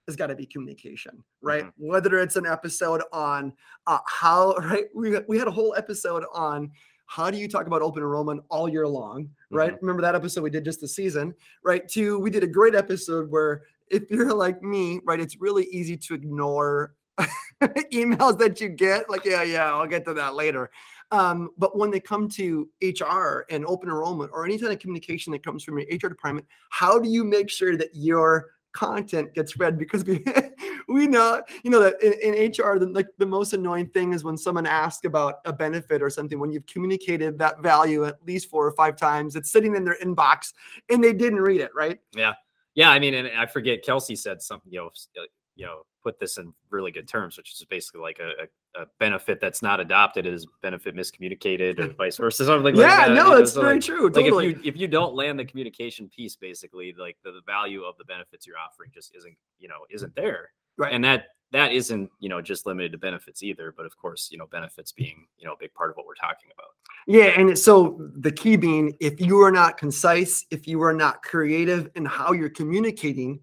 has 0.07 0.15
got 0.15 0.27
to 0.27 0.35
be 0.35 0.45
communication, 0.45 1.23
right? 1.41 1.65
Mhm. 1.65 1.71
Whether 1.77 2.17
it's 2.19 2.35
an 2.35 2.45
episode 2.45 3.03
on 3.13 3.53
uh, 3.87 3.99
how, 4.07 4.53
right? 4.57 4.85
We 4.95 5.17
we 5.27 5.37
had 5.37 5.47
a 5.47 5.51
whole 5.51 5.75
episode 5.77 6.25
on 6.33 6.71
how 7.05 7.29
do 7.29 7.37
you 7.37 7.47
talk 7.47 7.67
about 7.67 7.81
open 7.81 8.01
enrollment 8.01 8.41
all 8.49 8.69
year 8.69 8.87
long, 8.87 9.29
right? 9.51 9.79
Remember 9.81 10.01
that 10.01 10.15
episode 10.15 10.43
we 10.43 10.49
did 10.49 10.63
just 10.63 10.79
this 10.79 10.95
season, 10.95 11.33
right? 11.63 11.85
Two, 11.87 12.17
we 12.19 12.29
did 12.29 12.43
a 12.43 12.47
great 12.47 12.73
episode 12.73 13.29
where 13.29 13.63
if 13.89 14.09
you're 14.09 14.33
like 14.45 14.63
me, 14.63 15.01
right, 15.05 15.19
it's 15.19 15.39
really 15.39 15.65
easy 15.65 15.97
to 15.97 16.13
ignore 16.13 16.95
emails 17.91 18.37
that 18.39 18.61
you 18.61 18.69
get. 18.69 19.09
Like, 19.09 19.25
yeah, 19.25 19.43
yeah, 19.43 19.65
I'll 19.73 19.87
get 19.87 20.05
to 20.05 20.13
that 20.15 20.35
later. 20.35 20.71
Um, 21.11 21.49
but 21.57 21.77
when 21.77 21.91
they 21.91 21.99
come 21.99 22.29
to 22.29 22.69
HR 22.81 23.45
and 23.49 23.65
open 23.65 23.89
enrollment 23.89 24.31
or 24.33 24.45
any 24.45 24.57
kind 24.57 24.71
of 24.71 24.79
communication 24.79 25.31
that 25.33 25.43
comes 25.43 25.63
from 25.63 25.77
your 25.77 25.87
HR 25.91 26.07
department, 26.07 26.47
how 26.69 26.97
do 26.97 27.09
you 27.09 27.23
make 27.23 27.49
sure 27.49 27.75
that 27.75 27.89
your 27.93 28.51
content 28.71 29.33
gets 29.33 29.57
read? 29.57 29.77
Because 29.77 30.05
we 30.05 30.23
we 30.87 31.07
know, 31.07 31.41
you 31.63 31.69
know, 31.69 31.79
that 31.81 32.01
in, 32.01 32.13
in 32.33 32.51
HR, 32.51 32.79
the, 32.79 32.87
like 32.87 33.07
the 33.17 33.25
most 33.25 33.53
annoying 33.53 33.87
thing 33.87 34.13
is 34.13 34.23
when 34.23 34.37
someone 34.37 34.65
asks 34.65 35.05
about 35.05 35.39
a 35.45 35.51
benefit 35.51 36.01
or 36.01 36.09
something, 36.09 36.39
when 36.39 36.51
you've 36.51 36.65
communicated 36.65 37.37
that 37.39 37.61
value 37.61 38.05
at 38.05 38.15
least 38.25 38.49
four 38.49 38.65
or 38.65 38.71
five 38.73 38.95
times, 38.95 39.35
it's 39.35 39.51
sitting 39.51 39.75
in 39.75 39.83
their 39.83 39.97
inbox 40.01 40.53
and 40.89 41.03
they 41.03 41.13
didn't 41.13 41.41
read 41.41 41.61
it, 41.61 41.71
right? 41.75 41.99
Yeah, 42.15 42.33
Yeah. 42.73 42.89
I 42.89 42.99
mean, 42.99 43.13
and 43.15 43.27
I 43.27 43.45
forget 43.45 43.83
Kelsey 43.83 44.15
said 44.15 44.41
something, 44.41 44.71
you 44.71 44.79
know, 44.79 44.87
uh, 45.19 45.25
you 45.55 45.65
know, 45.65 45.81
put 46.03 46.19
this 46.19 46.37
in 46.37 46.53
really 46.69 46.91
good 46.91 47.07
terms, 47.07 47.37
which 47.37 47.53
is 47.53 47.65
basically 47.65 48.01
like 48.01 48.19
a, 48.19 48.43
a, 48.43 48.83
a 48.83 48.85
benefit 48.99 49.39
that's 49.39 49.61
not 49.61 49.79
adopted 49.79 50.25
is 50.25 50.45
benefit 50.61 50.95
miscommunicated 50.95 51.79
or 51.79 51.93
vice 51.93 52.17
versa. 52.17 52.45
Something 52.45 52.75
like 52.75 52.75
yeah, 52.75 53.07
that. 53.07 53.13
no, 53.13 53.33
it's 53.33 53.53
so, 53.53 53.61
very 53.61 53.75
like, 53.75 53.83
true. 53.83 54.05
like 54.05 54.13
Totally. 54.13 54.51
if 54.51 54.57
you 54.57 54.61
if 54.65 54.77
you 54.77 54.87
don't 54.87 55.13
land 55.13 55.39
the 55.39 55.45
communication 55.45 56.09
piece, 56.09 56.35
basically, 56.35 56.93
like 56.97 57.17
the, 57.23 57.31
the 57.31 57.41
value 57.45 57.83
of 57.83 57.97
the 57.97 58.05
benefits 58.05 58.45
you're 58.47 58.57
offering 58.57 58.91
just 58.93 59.15
isn't, 59.15 59.35
you 59.59 59.67
know, 59.67 59.85
isn't 59.89 60.15
there. 60.15 60.49
Right. 60.77 60.93
And 60.93 61.03
that 61.03 61.25
that 61.51 61.73
isn't, 61.73 62.09
you 62.19 62.29
know, 62.29 62.41
just 62.41 62.65
limited 62.65 62.93
to 62.93 62.97
benefits 62.97 63.43
either, 63.43 63.73
but 63.75 63.85
of 63.85 63.97
course, 63.97 64.29
you 64.31 64.37
know, 64.37 64.47
benefits 64.47 64.91
being, 64.91 65.27
you 65.37 65.45
know, 65.45 65.53
a 65.53 65.57
big 65.59 65.73
part 65.73 65.89
of 65.89 65.97
what 65.97 66.05
we're 66.05 66.15
talking 66.15 66.49
about. 66.53 66.69
Yeah, 67.07 67.39
and 67.39 67.57
so 67.57 68.09
the 68.17 68.31
key 68.31 68.55
being 68.55 68.95
if 68.99 69.19
you 69.19 69.39
are 69.41 69.51
not 69.51 69.77
concise, 69.77 70.45
if 70.49 70.67
you 70.67 70.81
are 70.81 70.93
not 70.93 71.21
creative 71.23 71.89
in 71.95 72.05
how 72.05 72.31
you're 72.31 72.49
communicating 72.49 73.41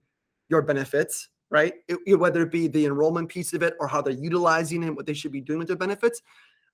your 0.49 0.63
benefits, 0.63 1.29
right? 1.51 1.75
It- 1.89 1.99
it- 2.07 2.15
whether 2.17 2.43
it 2.43 2.51
be 2.53 2.69
the 2.69 2.87
enrollment 2.87 3.29
piece 3.29 3.53
of 3.53 3.63
it 3.63 3.75
or 3.81 3.89
how 3.89 4.03
they're 4.03 4.13
utilizing 4.13 4.83
it, 4.83 4.95
what 4.95 5.07
they 5.07 5.15
should 5.15 5.33
be 5.33 5.41
doing 5.41 5.59
with 5.59 5.69
their 5.69 5.77
benefits, 5.77 6.21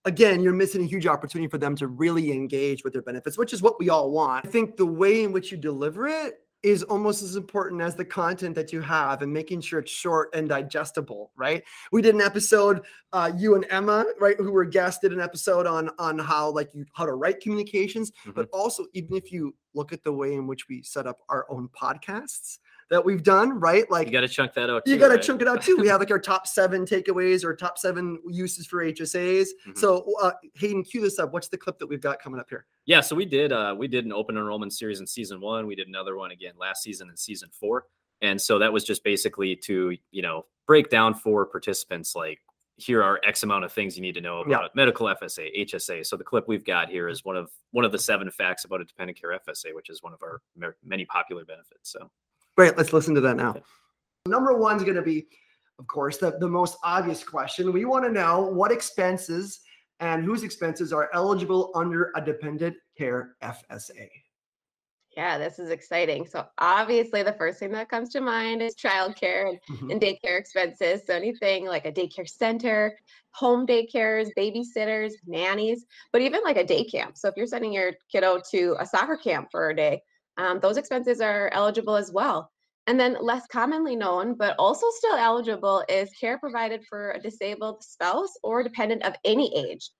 again, 0.04 0.40
you're 0.42 0.52
missing 0.52 0.82
a 0.82 0.86
huge 0.86 1.06
opportunity 1.06 1.48
for 1.48 1.58
them 1.58 1.74
to 1.76 1.86
really 1.86 2.32
engage 2.32 2.84
with 2.84 2.92
their 2.92 3.02
benefits, 3.02 3.38
which 3.38 3.52
is 3.52 3.62
what 3.62 3.78
we 3.78 3.88
all 3.88 4.10
want. 4.10 4.46
I 4.46 4.50
think 4.50 4.76
the 4.76 4.86
way 4.86 5.22
in 5.24 5.32
which 5.32 5.50
you 5.50 5.56
deliver 5.58 6.06
it 6.08 6.40
is 6.62 6.82
almost 6.84 7.22
as 7.22 7.36
important 7.36 7.82
as 7.82 7.94
the 7.94 8.04
content 8.04 8.54
that 8.54 8.72
you 8.72 8.80
have 8.80 9.20
and 9.20 9.30
making 9.30 9.60
sure 9.60 9.80
it's 9.80 9.92
short 9.92 10.30
and 10.34 10.48
digestible, 10.48 11.30
right? 11.36 11.62
We 11.92 12.00
did 12.00 12.14
an 12.14 12.22
episode 12.22 12.80
uh, 13.12 13.30
you 13.36 13.54
and 13.54 13.66
Emma, 13.68 14.06
right, 14.18 14.34
who 14.38 14.50
were 14.50 14.64
guests, 14.64 15.00
did 15.00 15.12
an 15.12 15.20
episode 15.20 15.66
on 15.66 15.90
on 15.98 16.18
how 16.18 16.50
like 16.50 16.70
you 16.74 16.86
how 16.94 17.04
to 17.04 17.12
write 17.12 17.40
communications, 17.40 18.12
but 18.34 18.48
also 18.50 18.86
even 18.94 19.14
if 19.14 19.30
you 19.30 19.54
look 19.74 19.92
at 19.92 20.02
the 20.04 20.12
way 20.12 20.32
in 20.34 20.46
which 20.46 20.66
we 20.68 20.82
set 20.82 21.06
up 21.06 21.18
our 21.28 21.44
own 21.50 21.68
podcasts 21.78 22.58
that 22.94 23.04
we've 23.04 23.24
done, 23.24 23.58
right, 23.58 23.90
like 23.90 24.06
You 24.06 24.12
got 24.12 24.20
to 24.20 24.28
chunk 24.28 24.52
that 24.54 24.70
out. 24.70 24.84
you 24.86 24.96
got 24.96 25.08
to 25.08 25.14
right? 25.14 25.22
chunk 25.22 25.42
it 25.42 25.48
out 25.48 25.60
too. 25.62 25.76
We 25.76 25.88
have 25.88 25.98
like 25.98 26.12
our 26.12 26.18
top 26.32 26.46
seven 26.46 26.86
takeaways 26.86 27.42
or 27.44 27.52
top 27.56 27.76
seven 27.76 28.20
uses 28.28 28.68
for 28.68 28.84
HSAs. 28.84 29.48
Mhm. 29.66 29.76
So 29.76 30.12
uh, 30.22 30.30
Hayden, 30.54 30.84
cue 30.84 31.00
this 31.00 31.18
up. 31.18 31.32
What's 31.32 31.48
the 31.48 31.58
clip 31.58 31.80
that 31.80 31.88
we've 31.88 32.00
got 32.00 32.22
coming 32.22 32.38
up 32.38 32.46
here? 32.48 32.66
Yeah, 32.86 33.00
so 33.00 33.16
we 33.16 33.24
did 33.26 33.52
uh 33.52 33.74
we 33.76 33.88
did 33.88 34.04
an 34.04 34.12
open 34.12 34.36
enrollment 34.36 34.72
series 34.72 35.00
in 35.00 35.08
season 35.08 35.40
one. 35.40 35.66
We 35.66 35.74
did 35.74 35.88
another 35.88 36.16
one 36.16 36.30
again 36.30 36.52
last 36.56 36.84
season 36.84 37.10
in 37.10 37.16
season 37.16 37.48
four. 37.52 37.86
And 38.22 38.40
so 38.40 38.60
that 38.60 38.72
was 38.72 38.84
just 38.84 39.02
basically 39.02 39.56
to, 39.56 39.96
you 40.12 40.22
know, 40.22 40.46
break 40.68 40.88
down 40.88 41.14
for 41.14 41.44
participants 41.46 42.14
like 42.14 42.38
here 42.76 43.02
are 43.04 43.20
X 43.26 43.42
amount 43.44 43.64
of 43.64 43.72
things 43.72 43.96
you 43.96 44.02
need 44.02 44.14
to 44.16 44.20
know 44.20 44.40
about 44.40 44.50
Yeah. 44.62 44.68
medical 44.74 45.06
FSA, 45.08 45.48
HSA. 45.64 46.04
So 46.06 46.16
the 46.16 46.24
clip 46.24 46.48
we've 46.48 46.64
got 46.64 46.88
here 46.88 47.08
is 47.08 47.24
one 47.24 47.36
of 47.36 47.50
one 47.72 47.84
of 47.84 47.92
the 47.92 47.98
seven 47.98 48.30
facts 48.30 48.64
about 48.64 48.80
a 48.80 48.84
dependent 48.84 49.20
care 49.20 49.30
FSA, 49.32 49.74
which 49.74 49.90
is 49.90 50.02
one 50.02 50.12
of 50.12 50.22
our 50.22 50.40
many 50.84 51.04
popular 51.04 51.44
benefits. 51.44 51.90
So 51.90 52.10
Great, 52.56 52.76
let's 52.76 52.92
listen 52.92 53.14
to 53.14 53.20
that 53.22 53.36
now. 53.36 53.56
Number 54.26 54.56
one 54.56 54.76
is 54.76 54.84
going 54.84 54.96
to 54.96 55.02
be, 55.02 55.26
of 55.78 55.86
course, 55.86 56.18
the, 56.18 56.36
the 56.38 56.48
most 56.48 56.78
obvious 56.84 57.24
question. 57.24 57.72
We 57.72 57.84
want 57.84 58.04
to 58.04 58.12
know 58.12 58.42
what 58.42 58.70
expenses 58.70 59.60
and 60.00 60.24
whose 60.24 60.42
expenses 60.42 60.92
are 60.92 61.10
eligible 61.12 61.72
under 61.74 62.12
a 62.16 62.20
dependent 62.20 62.76
care 62.96 63.36
FSA. 63.42 64.08
Yeah, 65.16 65.38
this 65.38 65.60
is 65.60 65.70
exciting. 65.70 66.26
So 66.26 66.44
obviously 66.58 67.22
the 67.22 67.34
first 67.34 67.60
thing 67.60 67.70
that 67.72 67.88
comes 67.88 68.08
to 68.10 68.20
mind 68.20 68.62
is 68.62 68.74
childcare 68.74 69.48
and, 69.48 69.60
Mhm. 69.70 69.92
and 69.92 70.00
daycare 70.00 70.38
expenses. 70.38 71.02
So 71.06 71.14
anything 71.14 71.66
like 71.66 71.86
a 71.86 71.92
daycare 71.92 72.28
center, 72.28 72.98
home 73.30 73.64
daycares, 73.64 74.30
babysitters, 74.36 75.12
nannies, 75.26 75.86
but 76.12 76.20
even 76.20 76.40
like 76.42 76.56
a 76.56 76.64
day 76.64 76.84
camp. 76.84 77.16
So 77.16 77.28
if 77.28 77.34
you're 77.36 77.46
sending 77.46 77.72
your 77.72 77.92
kiddo 78.10 78.40
to 78.50 78.76
a 78.80 78.86
soccer 78.86 79.16
camp 79.16 79.48
for 79.52 79.70
a 79.70 79.76
day, 79.76 80.02
um, 80.36 80.60
those 80.60 80.76
expenses 80.76 81.20
are 81.20 81.50
eligible 81.52 81.96
as 81.96 82.12
well. 82.12 82.50
And 82.86 83.00
then 83.00 83.16
less 83.20 83.46
commonly 83.50 83.96
known, 83.96 84.34
but 84.34 84.56
also 84.58 84.86
still 84.98 85.16
eligible, 85.16 85.84
is 85.88 86.10
care 86.20 86.38
provided 86.38 86.84
for 86.88 87.12
a 87.12 87.20
disabled 87.20 87.82
spouse 87.82 88.34
or 88.42 88.62
dependent 88.62 89.04
of 89.04 89.14
any 89.24 89.54
age. 89.56 89.90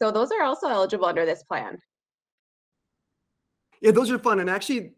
So 0.00 0.10
those 0.10 0.30
are 0.30 0.42
also 0.42 0.68
eligible 0.68 1.04
under 1.04 1.26
this 1.26 1.42
plan. 1.42 1.78
Yeah, 3.82 3.90
those 3.90 4.10
are 4.10 4.18
fun. 4.18 4.40
And 4.40 4.48
actually, 4.48 4.92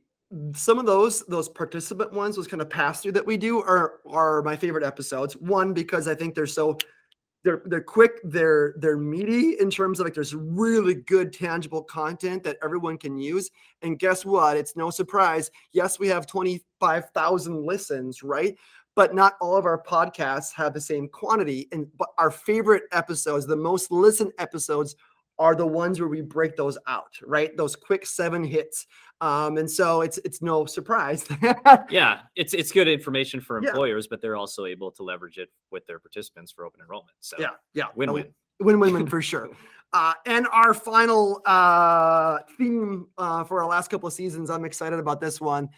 some 0.55 0.79
of 0.79 0.87
those 0.87 1.21
those 1.27 1.49
participant 1.49 2.13
ones, 2.13 2.37
those 2.37 2.47
kind 2.47 2.63
of 2.63 2.71
pass 2.71 3.03
through 3.03 3.13
that 3.13 3.27
we 3.27 3.37
do, 3.37 3.61
are 3.63 4.01
are 4.09 4.43
my 4.43 4.57
favorite 4.57 4.85
episodes. 4.85 5.35
One 5.37 5.73
because 5.73 6.07
I 6.09 6.15
think 6.15 6.35
they're 6.35 6.47
so 6.47 6.79
they're 7.45 7.63
they're 7.67 7.83
quick, 7.83 8.21
they're 8.25 8.75
they're 8.79 8.97
meaty 8.97 9.57
in 9.59 9.71
terms 9.71 9.99
of 9.99 10.07
like 10.07 10.15
there's 10.15 10.35
really 10.35 10.95
good 10.95 11.33
tangible 11.33 11.83
content 11.83 12.43
that 12.45 12.59
everyone 12.63 12.99
can 12.99 13.19
use. 13.19 13.51
And 13.83 13.99
guess 13.99 14.25
what? 14.25 14.57
It's 14.57 14.77
no 14.77 14.91
surprise. 14.91 15.51
Yes, 15.73 15.99
we 15.99 16.09
have 16.09 16.27
25,000 16.27 17.67
listens, 17.67 18.23
right? 18.23 18.57
But 18.95 19.15
not 19.15 19.35
all 19.41 19.57
of 19.57 19.67
our 19.67 19.83
podcasts 19.83 20.53
have 20.55 20.75
the 20.75 20.81
same 20.81 21.09
quantity. 21.09 21.69
And 21.73 21.87
but 21.97 22.11
our 22.19 22.31
favorite 22.31 22.85
episodes, 22.93 23.47
the 23.47 23.57
most 23.57 23.91
listened 23.91 24.33
episodes, 24.39 24.95
are 25.39 25.55
the 25.55 25.67
ones 25.67 25.99
where 26.01 26.09
we 26.09 26.21
break 26.21 26.57
those 26.57 26.79
out, 26.87 27.13
right? 27.25 27.57
Those 27.57 27.75
quick 27.77 28.07
seven 28.07 28.45
hits. 28.45 28.87
Um, 29.21 29.57
and 29.57 29.71
so 29.71 30.01
it's 30.03 30.19
it's 30.25 30.43
no 30.43 30.67
surprise. 30.67 31.27
yeah, 31.91 32.21
it's 32.37 32.55
it's 32.55 32.73
good 32.73 32.89
information 32.89 33.41
for 33.41 33.63
Yeah. 33.63 33.69
employers, 33.71 34.07
but 34.09 34.21
they're 34.21 34.37
also 34.37 34.67
able 34.67 34.91
to 34.93 35.03
leverage 35.03 35.39
it 35.39 35.49
with 35.71 35.87
their 35.87 35.99
participants 35.99 36.53
for 36.53 36.65
open 36.65 36.81
enrollment. 36.81 37.17
So 37.21 37.37
yeah, 37.39 37.51
yeah. 37.75 37.87
win-win. 37.95 38.27
Win 38.61 38.81
win 38.81 38.93
win 38.93 39.07
for 39.09 39.23
sure. 39.23 39.49
Uh, 39.93 40.15
and 40.27 40.47
our 40.49 40.73
final 40.75 41.43
uh, 41.45 42.39
theme 42.57 43.07
uh, 43.19 43.45
for 43.45 43.63
our 43.63 43.69
last 43.69 43.91
couple 43.91 44.07
of 44.07 44.13
seasons, 44.13 44.49
I'm 44.51 44.65
excited 44.65 44.99
about 44.99 45.21
this 45.21 45.41
one. 45.41 45.69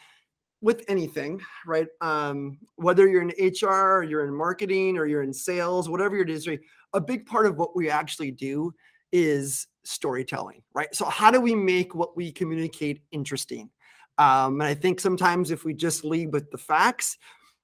With 0.60 0.82
anything, 0.88 1.42
right? 1.66 1.88
Um, 2.00 2.56
whether 2.76 3.06
you're 3.06 3.20
in 3.20 3.32
HR, 3.38 3.98
or 3.98 4.02
you're 4.02 4.24
in 4.24 4.34
marketing, 4.34 4.96
or 4.96 5.04
you're 5.04 5.22
in 5.22 5.32
sales, 5.34 5.90
whatever 5.90 6.14
your 6.16 6.24
industry, 6.24 6.60
a 6.94 7.00
big 7.02 7.26
part 7.26 7.44
of 7.44 7.58
what 7.58 7.76
we 7.76 7.90
actually 7.90 8.30
do 8.30 8.72
is 9.14 9.68
storytelling, 9.84 10.60
right? 10.74 10.92
So, 10.92 11.06
how 11.06 11.30
do 11.30 11.40
we 11.40 11.54
make 11.54 11.94
what 11.94 12.16
we 12.16 12.32
communicate 12.32 13.00
interesting? 13.12 13.70
Um, 14.18 14.60
and 14.60 14.64
I 14.64 14.74
think 14.74 15.00
sometimes 15.00 15.50
if 15.50 15.64
we 15.64 15.72
just 15.72 16.04
lead 16.04 16.32
with 16.32 16.50
the 16.50 16.58
facts, 16.58 17.16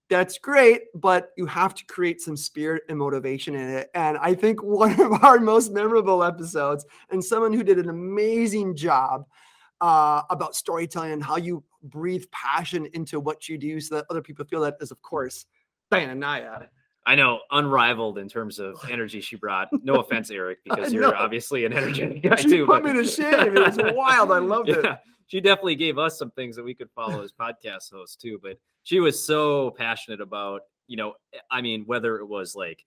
that's 0.08 0.38
great, 0.38 0.82
but 0.94 1.30
you 1.36 1.46
have 1.46 1.74
to 1.74 1.84
create 1.86 2.20
some 2.20 2.36
spirit 2.36 2.84
and 2.88 2.98
motivation 2.98 3.54
in 3.54 3.68
it. 3.68 3.90
And 3.94 4.16
I 4.18 4.34
think 4.34 4.62
one 4.62 4.98
of 5.00 5.24
our 5.24 5.40
most 5.40 5.72
memorable 5.72 6.22
episodes, 6.22 6.86
and 7.10 7.22
someone 7.22 7.52
who 7.52 7.64
did 7.64 7.78
an 7.78 7.88
amazing 7.88 8.76
job 8.76 9.26
uh, 9.80 10.22
about 10.30 10.54
storytelling 10.54 11.12
and 11.12 11.24
how 11.24 11.36
you 11.36 11.64
breathe 11.82 12.24
passion 12.30 12.86
into 12.94 13.18
what 13.18 13.48
you 13.48 13.58
do 13.58 13.80
so 13.80 13.96
that 13.96 14.06
other 14.08 14.22
people 14.22 14.44
feel 14.44 14.60
that 14.60 14.76
is, 14.80 14.92
of 14.92 15.02
course, 15.02 15.46
Diana 15.90 16.14
Nyad. 16.14 16.68
I 17.06 17.14
know, 17.14 17.40
unrivaled 17.50 18.18
in 18.18 18.28
terms 18.28 18.58
of 18.58 18.78
energy 18.90 19.20
she 19.20 19.36
brought. 19.36 19.68
No 19.82 19.96
offense, 19.96 20.30
Eric, 20.32 20.58
because 20.64 20.92
you're 20.92 21.14
obviously 21.16 21.64
an 21.64 21.72
energetic 21.72 22.22
guy 22.22 22.36
She 22.36 22.48
too. 22.48 22.66
put 22.66 22.82
but- 22.82 22.94
me 22.94 23.02
to 23.02 23.08
shame. 23.08 23.56
It 23.56 23.66
was 23.66 23.78
wild. 23.94 24.30
I 24.30 24.38
loved 24.38 24.68
it. 24.68 24.84
She 25.26 25.40
definitely 25.40 25.76
gave 25.76 25.96
us 25.96 26.18
some 26.18 26.30
things 26.32 26.56
that 26.56 26.64
we 26.64 26.74
could 26.74 26.90
follow 26.90 27.22
as 27.22 27.32
podcast 27.32 27.92
hosts 27.92 28.16
too. 28.16 28.38
But 28.42 28.58
she 28.82 28.98
was 29.00 29.22
so 29.24 29.70
passionate 29.78 30.20
about, 30.20 30.62
you 30.88 30.96
know, 30.96 31.14
I 31.50 31.62
mean, 31.62 31.84
whether 31.86 32.18
it 32.18 32.26
was 32.26 32.54
like 32.56 32.84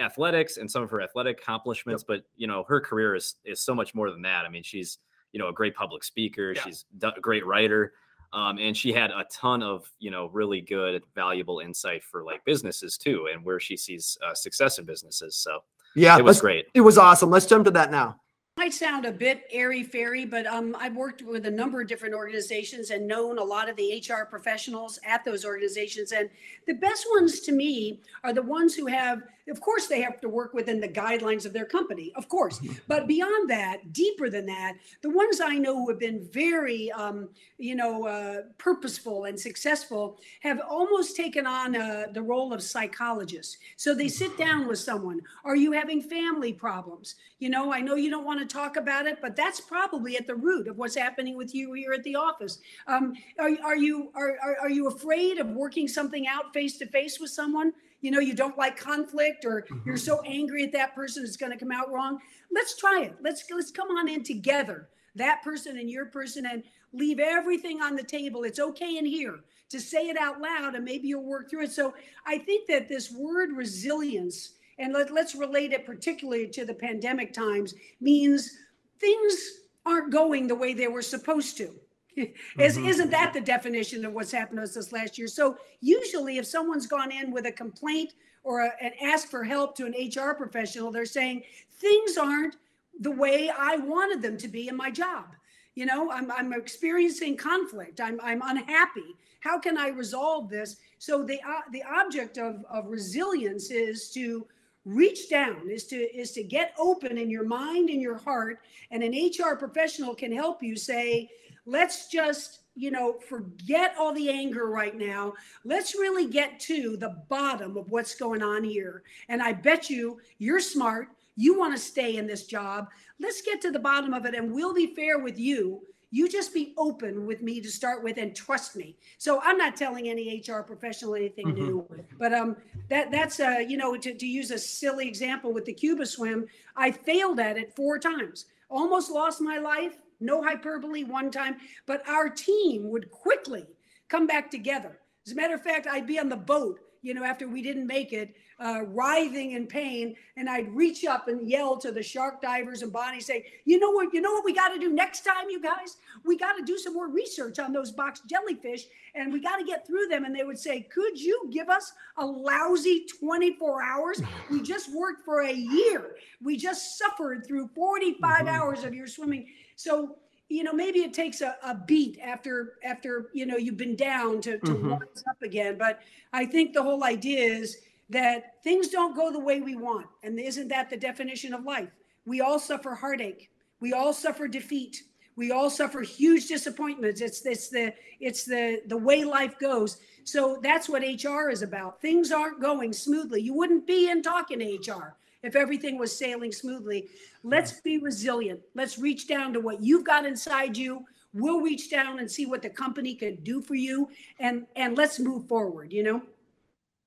athletics 0.00 0.56
and 0.56 0.68
some 0.70 0.82
of 0.82 0.90
her 0.90 1.00
athletic 1.00 1.40
accomplishments, 1.40 2.02
but 2.06 2.24
you 2.36 2.46
know, 2.48 2.64
her 2.68 2.80
career 2.80 3.14
is 3.14 3.36
is 3.44 3.60
so 3.60 3.74
much 3.74 3.94
more 3.94 4.10
than 4.10 4.22
that. 4.22 4.44
I 4.44 4.48
mean, 4.48 4.64
she's 4.64 4.98
you 5.32 5.38
know 5.38 5.48
a 5.48 5.52
great 5.52 5.74
public 5.76 6.02
speaker. 6.02 6.52
Yeah. 6.52 6.62
She's 6.62 6.84
a 7.02 7.20
great 7.20 7.46
writer. 7.46 7.92
Um, 8.32 8.58
and 8.58 8.76
she 8.76 8.92
had 8.92 9.10
a 9.10 9.26
ton 9.30 9.62
of 9.62 9.90
you 9.98 10.10
know 10.10 10.26
really 10.26 10.60
good 10.60 11.02
valuable 11.14 11.58
insight 11.58 12.04
for 12.04 12.22
like 12.22 12.44
businesses 12.44 12.96
too 12.96 13.28
and 13.32 13.44
where 13.44 13.58
she 13.58 13.76
sees 13.76 14.16
uh, 14.24 14.34
success 14.34 14.78
in 14.78 14.84
businesses 14.84 15.36
so 15.36 15.60
Yeah, 15.96 16.16
it 16.16 16.24
was 16.24 16.40
great 16.40 16.66
It 16.74 16.82
was 16.82 16.96
awesome. 16.96 17.30
Let's 17.30 17.46
jump 17.46 17.64
to 17.64 17.70
that 17.72 17.90
now. 17.90 18.20
might 18.56 18.74
sound 18.74 19.06
a 19.06 19.12
bit 19.12 19.44
airy 19.50 19.82
fairy, 19.82 20.26
but 20.26 20.46
um, 20.46 20.76
I've 20.78 20.94
worked 20.94 21.22
with 21.22 21.46
a 21.46 21.50
number 21.50 21.80
of 21.80 21.88
different 21.88 22.14
organizations 22.14 22.90
and 22.90 23.06
known 23.06 23.38
a 23.38 23.42
lot 23.42 23.68
of 23.70 23.76
the 23.76 24.04
HR 24.06 24.26
professionals 24.26 24.98
at 25.04 25.24
those 25.24 25.44
organizations. 25.44 26.12
And 26.12 26.28
the 26.66 26.74
best 26.74 27.06
ones 27.10 27.40
to 27.40 27.52
me 27.52 28.00
are 28.22 28.34
the 28.34 28.42
ones 28.42 28.74
who 28.74 28.86
have, 28.86 29.22
of 29.50 29.60
course, 29.60 29.86
they 29.86 30.00
have 30.00 30.20
to 30.20 30.28
work 30.28 30.54
within 30.54 30.80
the 30.80 30.88
guidelines 30.88 31.44
of 31.44 31.52
their 31.52 31.64
company, 31.64 32.12
of 32.16 32.28
course. 32.28 32.60
But 32.86 33.06
beyond 33.06 33.50
that, 33.50 33.92
deeper 33.92 34.30
than 34.30 34.46
that, 34.46 34.74
the 35.02 35.10
ones 35.10 35.40
I 35.40 35.56
know 35.56 35.74
who 35.74 35.88
have 35.90 35.98
been 35.98 36.26
very, 36.32 36.90
um, 36.92 37.28
you 37.58 37.74
know, 37.74 38.06
uh, 38.06 38.42
purposeful 38.58 39.24
and 39.24 39.38
successful 39.38 40.18
have 40.40 40.60
almost 40.68 41.16
taken 41.16 41.46
on 41.46 41.76
uh, 41.76 42.06
the 42.12 42.22
role 42.22 42.52
of 42.52 42.62
psychologists. 42.62 43.58
So 43.76 43.94
they 43.94 44.08
sit 44.08 44.36
down 44.38 44.66
with 44.68 44.78
someone. 44.78 45.20
Are 45.44 45.56
you 45.56 45.72
having 45.72 46.00
family 46.00 46.52
problems? 46.52 47.16
You 47.38 47.50
know, 47.50 47.72
I 47.72 47.80
know 47.80 47.94
you 47.94 48.10
don't 48.10 48.24
want 48.24 48.40
to 48.40 48.46
talk 48.46 48.76
about 48.76 49.06
it, 49.06 49.18
but 49.20 49.36
that's 49.36 49.60
probably 49.60 50.16
at 50.16 50.26
the 50.26 50.34
root 50.34 50.68
of 50.68 50.78
what's 50.78 50.96
happening 50.96 51.36
with 51.36 51.54
you 51.54 51.72
here 51.72 51.92
at 51.92 52.04
the 52.04 52.16
office. 52.16 52.58
Um, 52.86 53.14
are, 53.38 53.50
are 53.64 53.76
you 53.76 54.10
are, 54.14 54.36
are, 54.42 54.56
are 54.62 54.70
you 54.70 54.88
afraid 54.88 55.38
of 55.38 55.48
working 55.48 55.88
something 55.88 56.26
out 56.26 56.52
face 56.52 56.78
to 56.78 56.86
face 56.86 57.18
with 57.18 57.30
someone? 57.30 57.72
You 58.00 58.10
know, 58.10 58.20
you 58.20 58.34
don't 58.34 58.56
like 58.56 58.76
conflict, 58.76 59.44
or 59.44 59.66
you're 59.84 59.96
mm-hmm. 59.96 59.96
so 59.96 60.22
angry 60.22 60.64
at 60.64 60.72
that 60.72 60.94
person 60.94 61.24
it's 61.24 61.36
going 61.36 61.52
to 61.52 61.58
come 61.58 61.72
out 61.72 61.92
wrong. 61.92 62.18
Let's 62.50 62.76
try 62.76 63.02
it. 63.02 63.16
Let's 63.20 63.44
let's 63.50 63.70
come 63.70 63.90
on 63.90 64.08
in 64.08 64.22
together, 64.22 64.88
that 65.14 65.42
person 65.42 65.78
and 65.78 65.90
your 65.90 66.06
person, 66.06 66.46
and 66.46 66.62
leave 66.92 67.18
everything 67.18 67.80
on 67.82 67.96
the 67.96 68.02
table. 68.02 68.44
It's 68.44 68.58
okay 68.60 68.96
in 68.96 69.06
here 69.06 69.40
to 69.70 69.80
say 69.80 70.08
it 70.08 70.16
out 70.16 70.40
loud, 70.40 70.74
and 70.74 70.84
maybe 70.84 71.08
you'll 71.08 71.24
work 71.24 71.50
through 71.50 71.64
it. 71.64 71.72
So 71.72 71.94
I 72.26 72.38
think 72.38 72.68
that 72.68 72.88
this 72.88 73.12
word 73.12 73.50
resilience 73.52 74.54
and 74.78 74.94
let, 74.94 75.12
let's 75.12 75.34
relate 75.34 75.72
it 75.72 75.86
particularly 75.86 76.48
to 76.48 76.64
the 76.64 76.74
pandemic 76.74 77.32
times 77.32 77.74
means 78.00 78.56
things 78.98 79.60
aren't 79.86 80.10
going 80.10 80.46
the 80.46 80.54
way 80.54 80.74
they 80.74 80.88
were 80.88 81.02
supposed 81.02 81.56
to 81.58 81.70
Is, 82.16 82.76
Mhm. 82.76 82.88
isn't 82.88 83.10
that 83.10 83.32
the 83.32 83.40
definition 83.40 84.04
of 84.04 84.12
what's 84.12 84.32
happened 84.32 84.58
to 84.58 84.62
us 84.64 84.74
this 84.74 84.92
last 84.92 85.16
year? 85.18 85.28
So 85.28 85.56
usually 85.80 86.38
if 86.38 86.46
someone's 86.46 86.86
gone 86.86 87.10
in 87.12 87.30
with 87.30 87.46
a 87.46 87.52
complaint 87.52 88.14
or 88.42 88.60
a, 88.62 88.72
and 88.80 88.92
asked 89.02 89.28
for 89.28 89.44
help 89.44 89.76
to 89.76 89.86
an 89.86 89.94
hr 89.94 90.32
professional 90.34 90.90
they're 90.90 91.04
saying 91.04 91.44
things 91.78 92.16
aren't 92.16 92.56
the 93.00 93.10
way 93.10 93.50
i 93.50 93.76
wanted 93.76 94.22
them 94.22 94.36
to 94.38 94.48
be 94.48 94.68
in 94.68 94.76
my 94.76 94.90
job. 94.90 95.26
You 95.74 95.86
know 95.86 96.10
i'm, 96.10 96.30
I'm 96.30 96.52
experiencing 96.52 97.36
conflict. 97.36 98.00
I'm, 98.00 98.20
I'm 98.22 98.42
unhappy. 98.44 99.14
How 99.40 99.58
can 99.58 99.78
i 99.78 99.88
resolve 99.88 100.48
this? 100.50 100.76
So 100.98 101.22
the 101.22 101.40
uh, 101.46 101.62
the 101.72 101.82
object 101.84 102.38
of, 102.38 102.64
of 102.70 102.86
resilience 102.86 103.70
is 103.70 104.10
to 104.12 104.46
reach 104.86 105.28
down 105.28 105.68
is 105.70 105.84
to 105.88 105.96
is 105.96 106.32
to 106.32 106.42
get 106.42 106.74
open 106.78 107.18
in 107.18 107.30
your 107.30 107.44
mind 107.44 107.90
and 107.90 108.00
your 108.00 108.16
heart 108.16 108.60
and 108.90 109.02
an 109.02 109.12
hr 109.12 109.54
professional 109.54 110.14
can 110.14 110.32
help 110.32 110.62
you 110.62 110.74
say 110.76 111.28
let's 111.66 112.08
just 112.08 112.58
you 112.76 112.90
know 112.90 113.16
forget 113.28 113.94
all 113.98 114.12
the 114.14 114.30
anger 114.30 114.66
right 114.68 114.96
now. 114.96 115.34
Let's 115.64 115.94
really 115.94 116.26
get 116.28 116.60
to 116.60 116.96
the 116.96 117.16
bottom 117.28 117.76
of 117.76 117.90
what's 117.90 118.14
going 118.14 118.42
on 118.42 118.64
here. 118.64 119.02
And 119.28 119.42
i 119.42 119.52
bet 119.52 119.90
you 119.90 120.20
you're 120.38 120.60
smart. 120.60 121.08
You 121.36 121.58
want 121.58 121.74
to 121.74 121.80
stay 121.80 122.16
in 122.16 122.26
this 122.26 122.46
job. 122.46 122.88
Let's 123.18 123.42
get 123.42 123.60
to 123.62 123.70
the 123.70 123.78
bottom 123.78 124.12
of 124.14 124.24
it 124.26 124.34
and 124.34 124.52
we'll 124.52 124.74
be 124.74 124.94
fair 124.94 125.18
with 125.18 125.38
you. 125.38 125.82
You 126.12 126.28
just 126.28 126.52
be 126.52 126.74
open 126.76 127.24
with 127.24 127.40
me 127.40 127.60
to 127.60 127.70
start 127.70 128.02
with 128.02 128.16
and 128.18 128.34
trust 128.34 128.74
me. 128.76 128.96
So 129.18 129.40
i'm 129.42 129.56
not 129.56 129.76
telling 129.76 130.08
any 130.08 130.42
hr 130.46 130.62
professional 130.62 131.14
anything 131.14 131.48
Mhm. 131.48 131.56
new 131.58 131.88
but 132.18 132.32
um 132.32 132.56
that 132.88 133.10
that's 133.10 133.38
uh 133.40 133.62
you 133.66 133.76
know 133.76 133.96
to, 133.96 134.14
to 134.14 134.26
use 134.26 134.50
a 134.50 134.58
silly 134.58 135.06
example 135.08 135.52
with 135.52 135.64
the 135.64 135.72
cuba 135.72 136.04
swim 136.06 136.46
i 136.76 136.90
failed 136.90 137.40
at 137.40 137.56
it 137.58 137.74
four 137.76 137.98
times. 137.98 138.46
Almost 138.70 139.10
lost 139.10 139.40
my 139.40 139.58
life 139.58 139.96
no 140.20 140.42
hyperbole 140.42 141.04
one 141.04 141.30
time 141.30 141.56
but 141.86 142.06
our 142.08 142.28
team 142.28 142.88
would 142.90 143.10
quickly 143.10 143.64
come 144.08 144.26
back 144.26 144.50
together. 144.50 144.98
As 145.26 145.32
a 145.32 145.36
matter 145.36 145.54
of 145.54 145.62
fact 145.62 145.86
i'd 145.86 146.06
be 146.06 146.18
on 146.18 146.28
the 146.28 146.36
boat 146.36 146.80
you 147.02 147.14
know 147.14 147.24
after 147.24 147.48
we 147.48 147.62
didn't 147.62 147.86
make 147.86 148.12
it 148.12 148.34
uh, 148.58 148.82
writhing 148.88 149.52
in 149.52 149.66
pain 149.66 150.14
and 150.36 150.48
i'd 150.50 150.68
reach 150.74 151.04
up 151.06 151.28
and 151.28 151.48
yell 151.48 151.78
to 151.78 151.90
the 151.92 152.02
shark 152.02 152.42
divers 152.42 152.82
and 152.82 152.92
bonnie 152.92 153.20
say 153.20 153.44
you 153.64 153.78
know 153.78 153.90
what 153.90 154.12
you 154.12 154.20
know 154.20 154.32
what 154.32 154.44
we 154.44 154.52
got 154.52 154.68
to 154.68 154.78
do 154.78 154.92
next 154.92 155.22
time 155.24 155.48
you 155.48 155.60
guys? 155.62 155.96
We 156.24 156.36
got 156.36 156.54
to 156.58 156.62
do 156.64 156.76
some 156.76 156.92
more 156.92 157.08
research 157.08 157.58
on 157.58 157.72
those 157.72 157.90
box 157.92 158.20
jellyfish 158.28 158.84
and 159.14 159.32
we 159.32 159.40
got 159.40 159.56
to 159.56 159.64
get 159.64 159.86
through 159.86 160.08
them. 160.08 160.24
And 160.24 160.34
they 160.36 160.42
would 160.44 160.58
say 160.58 160.82
could 160.82 161.18
you 161.18 161.48
give 161.50 161.68
us 161.70 161.92
a 162.18 162.26
lousy 162.26 163.06
24 163.18 163.82
hours? 163.82 164.20
We 164.50 164.60
just 164.60 164.94
worked 164.94 165.24
for 165.24 165.40
a 165.42 165.52
year. 165.52 166.16
We 166.42 166.56
just 166.58 166.98
suffered 166.98 167.46
through 167.46 167.68
45 167.68 168.46
Mhm. 168.46 168.48
hours 168.48 168.84
of 168.84 168.94
your 168.94 169.06
swimming 169.06 169.46
so 169.80 170.16
you 170.48 170.62
know 170.62 170.72
maybe 170.72 171.00
it 171.00 171.14
takes 171.14 171.40
a, 171.40 171.56
a 171.62 171.74
beat 171.74 172.18
after 172.22 172.74
after 172.84 173.30
you 173.32 173.46
know 173.46 173.56
you've 173.56 173.76
been 173.76 173.96
down 173.96 174.40
to, 174.42 174.58
to 174.58 174.72
Mhm. 174.72 174.90
rise 175.00 175.24
up 175.28 175.40
again. 175.42 175.78
But 175.78 176.00
i 176.32 176.44
think 176.44 176.72
the 176.74 176.82
whole 176.82 177.04
idea 177.04 177.40
is 177.60 177.78
that 178.10 178.62
things 178.64 178.88
don't 178.88 179.14
go 179.14 179.30
the 179.32 179.38
way 179.48 179.60
we 179.60 179.76
want. 179.76 180.06
And 180.24 180.38
isn't 180.38 180.68
that 180.68 180.90
the 180.90 180.96
definition 180.96 181.54
of 181.54 181.64
life? 181.64 181.90
We 182.26 182.40
all 182.40 182.58
suffer 182.58 182.94
heartache. 182.94 183.50
We 183.80 183.92
all 183.92 184.12
suffer 184.12 184.48
defeat. 184.48 185.04
We 185.36 185.52
all 185.52 185.70
suffer 185.70 186.00
huge 186.02 186.48
disappointments. 186.48 187.20
It's 187.20 187.46
it's 187.46 187.68
the 187.68 187.94
it's 188.18 188.44
the 188.44 188.82
the 188.88 188.96
way 189.08 189.24
life 189.24 189.58
goes. 189.58 189.98
So 190.24 190.58
that's 190.62 190.88
what 190.88 191.02
hr 191.02 191.48
is 191.50 191.62
about. 191.62 192.02
Things 192.02 192.30
aren't 192.32 192.60
going 192.60 192.92
smoothly. 192.92 193.40
You 193.40 193.54
wouldn't 193.54 193.86
be 193.86 194.10
in 194.10 194.22
talking 194.22 194.58
to 194.58 194.92
hr 194.92 195.16
if 195.42 195.56
everything 195.56 195.98
was 195.98 196.16
sailing 196.16 196.52
smoothly. 196.52 197.08
Let's 197.42 197.80
be 197.80 197.98
resilient. 197.98 198.60
Let's 198.74 198.98
reach 198.98 199.26
down 199.26 199.52
to 199.54 199.60
what 199.60 199.82
you've 199.82 200.04
got 200.04 200.26
inside 200.26 200.76
you. 200.76 201.04
We'll 201.32 201.60
reach 201.60 201.90
down 201.90 202.18
and 202.18 202.30
see 202.30 202.46
what 202.46 202.62
the 202.62 202.70
company 202.70 203.14
can 203.14 203.36
do 203.42 203.62
for 203.62 203.74
you 203.74 204.08
and 204.38 204.66
and 204.74 204.96
let's 204.96 205.18
move 205.20 205.46
forward 205.46 205.92
you 205.92 206.02
know? 206.02 206.22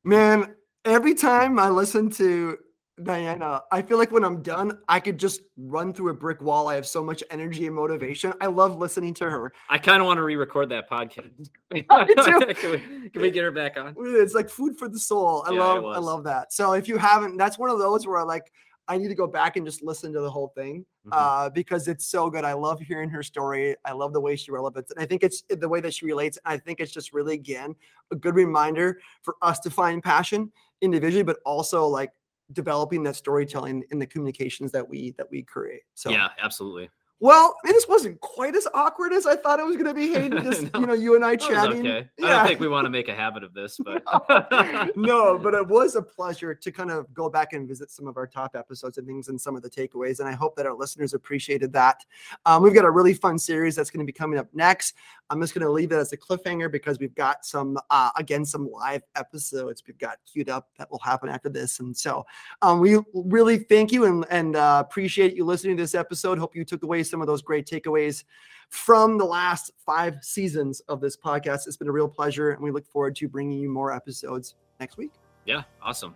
Man, 0.03 0.55
every 0.85 1.13
time 1.13 1.59
I 1.59 1.69
listen 1.69 2.09
to 2.11 2.57
Diana, 3.01 3.63
I 3.71 3.81
feel 3.81 3.97
like 3.97 4.11
when 4.11 4.23
I'm 4.23 4.43
done, 4.43 4.77
I 4.87 4.99
could 4.99 5.17
just 5.17 5.41
run 5.57 5.93
through 5.93 6.09
a 6.11 6.13
brick 6.13 6.41
wall. 6.41 6.67
I 6.67 6.75
have 6.75 6.85
so 6.85 7.03
much 7.03 7.23
energy 7.31 7.65
and 7.65 7.75
motivation. 7.75 8.33
I 8.39 8.45
love 8.45 8.77
listening 8.77 9.15
to 9.15 9.29
her. 9.29 9.51
i 9.69 9.79
kind 9.79 9.99
of 9.99 10.05
want 10.05 10.19
to 10.19 10.23
re-record 10.23 10.69
that 10.69 10.87
podcast 10.87 11.49
can, 11.73 12.71
we, 12.71 13.09
can 13.09 13.21
we 13.21 13.31
get 13.31 13.43
her 13.43 13.51
back 13.51 13.77
on 13.77 13.95
It's 13.97 14.35
like 14.35 14.47
food 14.47 14.77
for 14.77 14.87
the 14.89 14.99
soul. 14.99 15.43
I 15.47 15.53
Yeah, 15.53 15.59
love 15.59 15.85
I 15.85 15.97
love 15.97 16.23
that. 16.25 16.53
So 16.53 16.73
if 16.73 16.87
you 16.87 16.97
haven't, 16.97 17.35
that's 17.37 17.57
one 17.57 17.71
of 17.71 17.79
those 17.79 18.05
where 18.05 18.19
I 18.19 18.23
like 18.23 18.51
I 18.87 18.97
need 18.97 19.07
to 19.07 19.15
go 19.15 19.27
back 19.27 19.55
and 19.55 19.65
just 19.65 19.81
listen 19.81 20.11
to 20.13 20.19
the 20.19 20.29
whole 20.29 20.49
thing 20.49 20.85
Mhm. 21.07 21.11
uh, 21.13 21.49
because 21.49 21.87
it's 21.87 22.05
so 22.05 22.29
good. 22.29 22.43
I 22.45 22.53
love 22.53 22.79
hearing 22.81 23.09
her 23.09 23.23
story. 23.23 23.75
I 23.85 23.93
love 23.93 24.13
the 24.13 24.19
way 24.21 24.35
she 24.35 24.51
relates, 24.51 24.91
and 24.91 24.99
I 25.01 25.05
think 25.05 25.23
it's 25.23 25.41
the 25.49 25.67
way 25.69 25.79
that 25.81 25.93
she 25.93 26.05
relates. 26.05 26.37
I 26.45 26.57
think 26.57 26.79
it's 26.79 26.91
just 26.91 27.11
really 27.13 27.33
again 27.33 27.75
a 28.11 28.15
good 28.15 28.35
reminder 28.35 28.99
for 29.21 29.35
us 29.41 29.59
to 29.61 29.69
find 29.71 30.03
passion 30.03 30.51
individually, 30.81 31.23
but 31.23 31.39
also 31.45 31.87
like 31.87 32.11
developing 32.51 33.03
that 33.03 33.15
storytelling 33.15 33.83
in 33.91 33.99
the 33.99 34.05
communications 34.05 34.71
that 34.71 34.87
we 34.87 35.11
that 35.17 35.29
we 35.31 35.41
create. 35.43 35.81
So 35.95 36.09
yeah 36.09 36.29
absolutely 36.41 36.89
well, 37.23 37.55
this 37.63 37.87
wasn't 37.87 38.19
quite 38.19 38.53
as 38.53 38.67
awkward 38.73 39.13
as 39.13 39.25
I 39.25 39.37
thought 39.37 39.57
it 39.57 39.65
was 39.65 39.77
going 39.77 39.87
to 39.87 39.93
be. 39.93 40.11
Hayden, 40.13 40.43
just 40.43 40.73
No, 40.73 40.79
you 40.81 40.85
know, 40.87 40.93
you 40.93 41.15
and 41.15 41.23
I 41.23 41.37
chatting. 41.37 41.87
okay 41.87 42.09
i 42.21 42.27
don't 42.27 42.45
think 42.45 42.59
we 42.59 42.67
want 42.67 42.85
to 42.85 42.89
make 42.89 43.07
a 43.07 43.13
habit 43.13 43.45
of 43.45 43.53
this 43.53 43.77
but 43.77 44.03
no, 44.97 45.39
but 45.39 45.53
it 45.53 45.65
was 45.65 45.95
a 45.95 46.01
pleasure 46.01 46.53
to 46.53 46.71
kind 46.71 46.91
of 46.91 47.11
go 47.13 47.29
back 47.29 47.53
and 47.53 47.65
visit 47.65 47.89
some 47.89 48.07
of 48.07 48.17
our 48.17 48.27
top 48.27 48.57
episodes 48.57 48.97
and 48.97 49.07
things 49.07 49.29
and 49.29 49.39
some 49.39 49.55
of 49.55 49.61
the 49.61 49.69
takeaways. 49.69 50.19
And 50.19 50.27
I 50.27 50.33
hope 50.33 50.57
that 50.57 50.65
our 50.65 50.73
listeners 50.73 51.13
appreciated 51.13 51.71
that. 51.71 52.03
Um, 52.45 52.61
we've 52.61 52.73
got 52.73 52.83
a 52.83 52.91
really 52.91 53.13
fun 53.13 53.39
series 53.39 53.73
that's 53.73 53.89
going 53.89 54.05
to 54.05 54.05
be 54.05 54.11
coming 54.11 54.37
up 54.37 54.47
next. 54.53 54.95
I'm 55.33 55.41
just 55.41 55.53
going 55.53 55.65
to 55.65 55.71
leave 55.71 55.91
it 55.91 55.95
as 55.95 56.13
a 56.13 56.17
cliffhanger 56.17 56.71
because 56.71 56.99
we've 56.99 57.15
got 57.15 57.45
some, 57.45 57.77
uh, 57.89 58.11
again, 58.15 58.45
some 58.45 58.69
live 58.71 59.01
episodes 59.15 59.83
we've 59.87 59.97
got 59.97 60.17
queued 60.31 60.49
up 60.49 60.69
that 60.77 60.89
will 60.91 60.99
happen 60.99 61.29
after 61.29 61.49
this. 61.49 61.79
And 61.79 61.95
so 61.95 62.25
um, 62.61 62.79
we 62.79 62.99
really 63.13 63.57
thank 63.57 63.91
you 63.91 64.05
and, 64.05 64.25
and 64.29 64.55
uh, 64.55 64.83
appreciate 64.85 65.35
you 65.35 65.45
listening 65.45 65.75
to 65.77 65.83
this 65.83 65.95
episode. 65.95 66.37
Hope 66.37 66.55
you 66.55 66.63
took 66.63 66.83
away 66.83 67.03
some 67.03 67.21
of 67.21 67.27
those 67.27 67.41
great 67.41 67.65
takeaways 67.65 68.23
from 68.69 69.17
the 69.17 69.25
last 69.25 69.71
five 69.85 70.17
seasons 70.21 70.79
of 70.81 71.01
this 71.01 71.17
podcast. 71.17 71.67
It's 71.67 71.77
been 71.77 71.87
a 71.87 71.91
real 71.91 72.07
pleasure, 72.07 72.51
and 72.51 72.61
we 72.61 72.71
look 72.71 72.87
forward 72.87 73.15
to 73.17 73.27
bringing 73.27 73.59
you 73.59 73.69
more 73.69 73.91
episodes 73.91 74.55
next 74.79 74.97
week. 74.97 75.11
yeah 75.45 75.63
awesome 75.81 76.13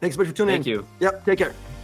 Thanks 0.00 0.16
so 0.16 0.20
much 0.20 0.28
for 0.28 0.34
tuning 0.34 0.54
thank 0.54 0.66
in. 0.66 0.76
Thank 0.78 1.00
you 1.00 1.06
Yep. 1.06 1.24
Take 1.24 1.38
care. 1.38 1.77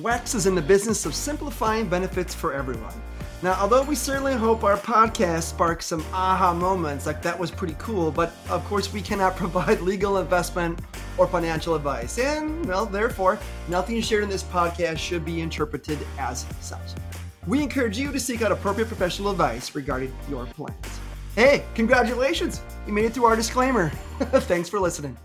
Wex 0.00 0.34
is 0.34 0.46
in 0.46 0.54
the 0.54 0.62
business 0.62 1.04
of 1.04 1.14
simplifying 1.14 1.86
benefits 1.86 2.34
for 2.34 2.54
everyone. 2.54 2.94
Now, 3.42 3.52
although 3.60 3.82
we 3.82 3.94
certainly 3.94 4.32
hope 4.34 4.64
our 4.64 4.78
podcast 4.78 5.42
sparks 5.42 5.86
some 5.86 6.02
aha 6.12 6.54
moments, 6.54 7.04
like 7.04 7.20
that 7.20 7.38
was 7.38 7.50
pretty 7.50 7.76
cool, 7.78 8.10
but 8.10 8.32
of 8.48 8.64
course 8.64 8.92
we 8.94 9.02
cannot 9.02 9.36
provide 9.44 9.82
legal 9.82 10.16
investment 10.16 10.78
or 11.18 11.26
financial 11.26 11.74
advice. 11.74 12.18
And, 12.18 12.64
well, 12.64 12.86
therefore, 12.86 13.38
nothing 13.68 14.00
shared 14.00 14.22
in 14.22 14.30
this 14.30 14.42
podcast 14.42 14.98
should 14.98 15.22
be 15.22 15.42
interpreted 15.42 15.98
as 16.18 16.46
such. 16.60 16.94
We 17.46 17.62
encourage 17.62 17.98
you 17.98 18.10
to 18.10 18.20
seek 18.20 18.40
out 18.40 18.52
appropriate 18.52 18.86
professional 18.86 19.30
advice 19.30 19.74
regarding 19.74 20.14
your 20.30 20.46
plans. 20.46 21.00
Hey, 21.36 21.64
congratulations! 21.74 22.62
You 22.86 22.94
made 22.94 23.04
it 23.04 23.12
through 23.12 23.24
our 23.24 23.36
disclaimer. 23.36 23.90
Thanks 24.20 24.70
for 24.70 24.80
listening. 24.80 25.16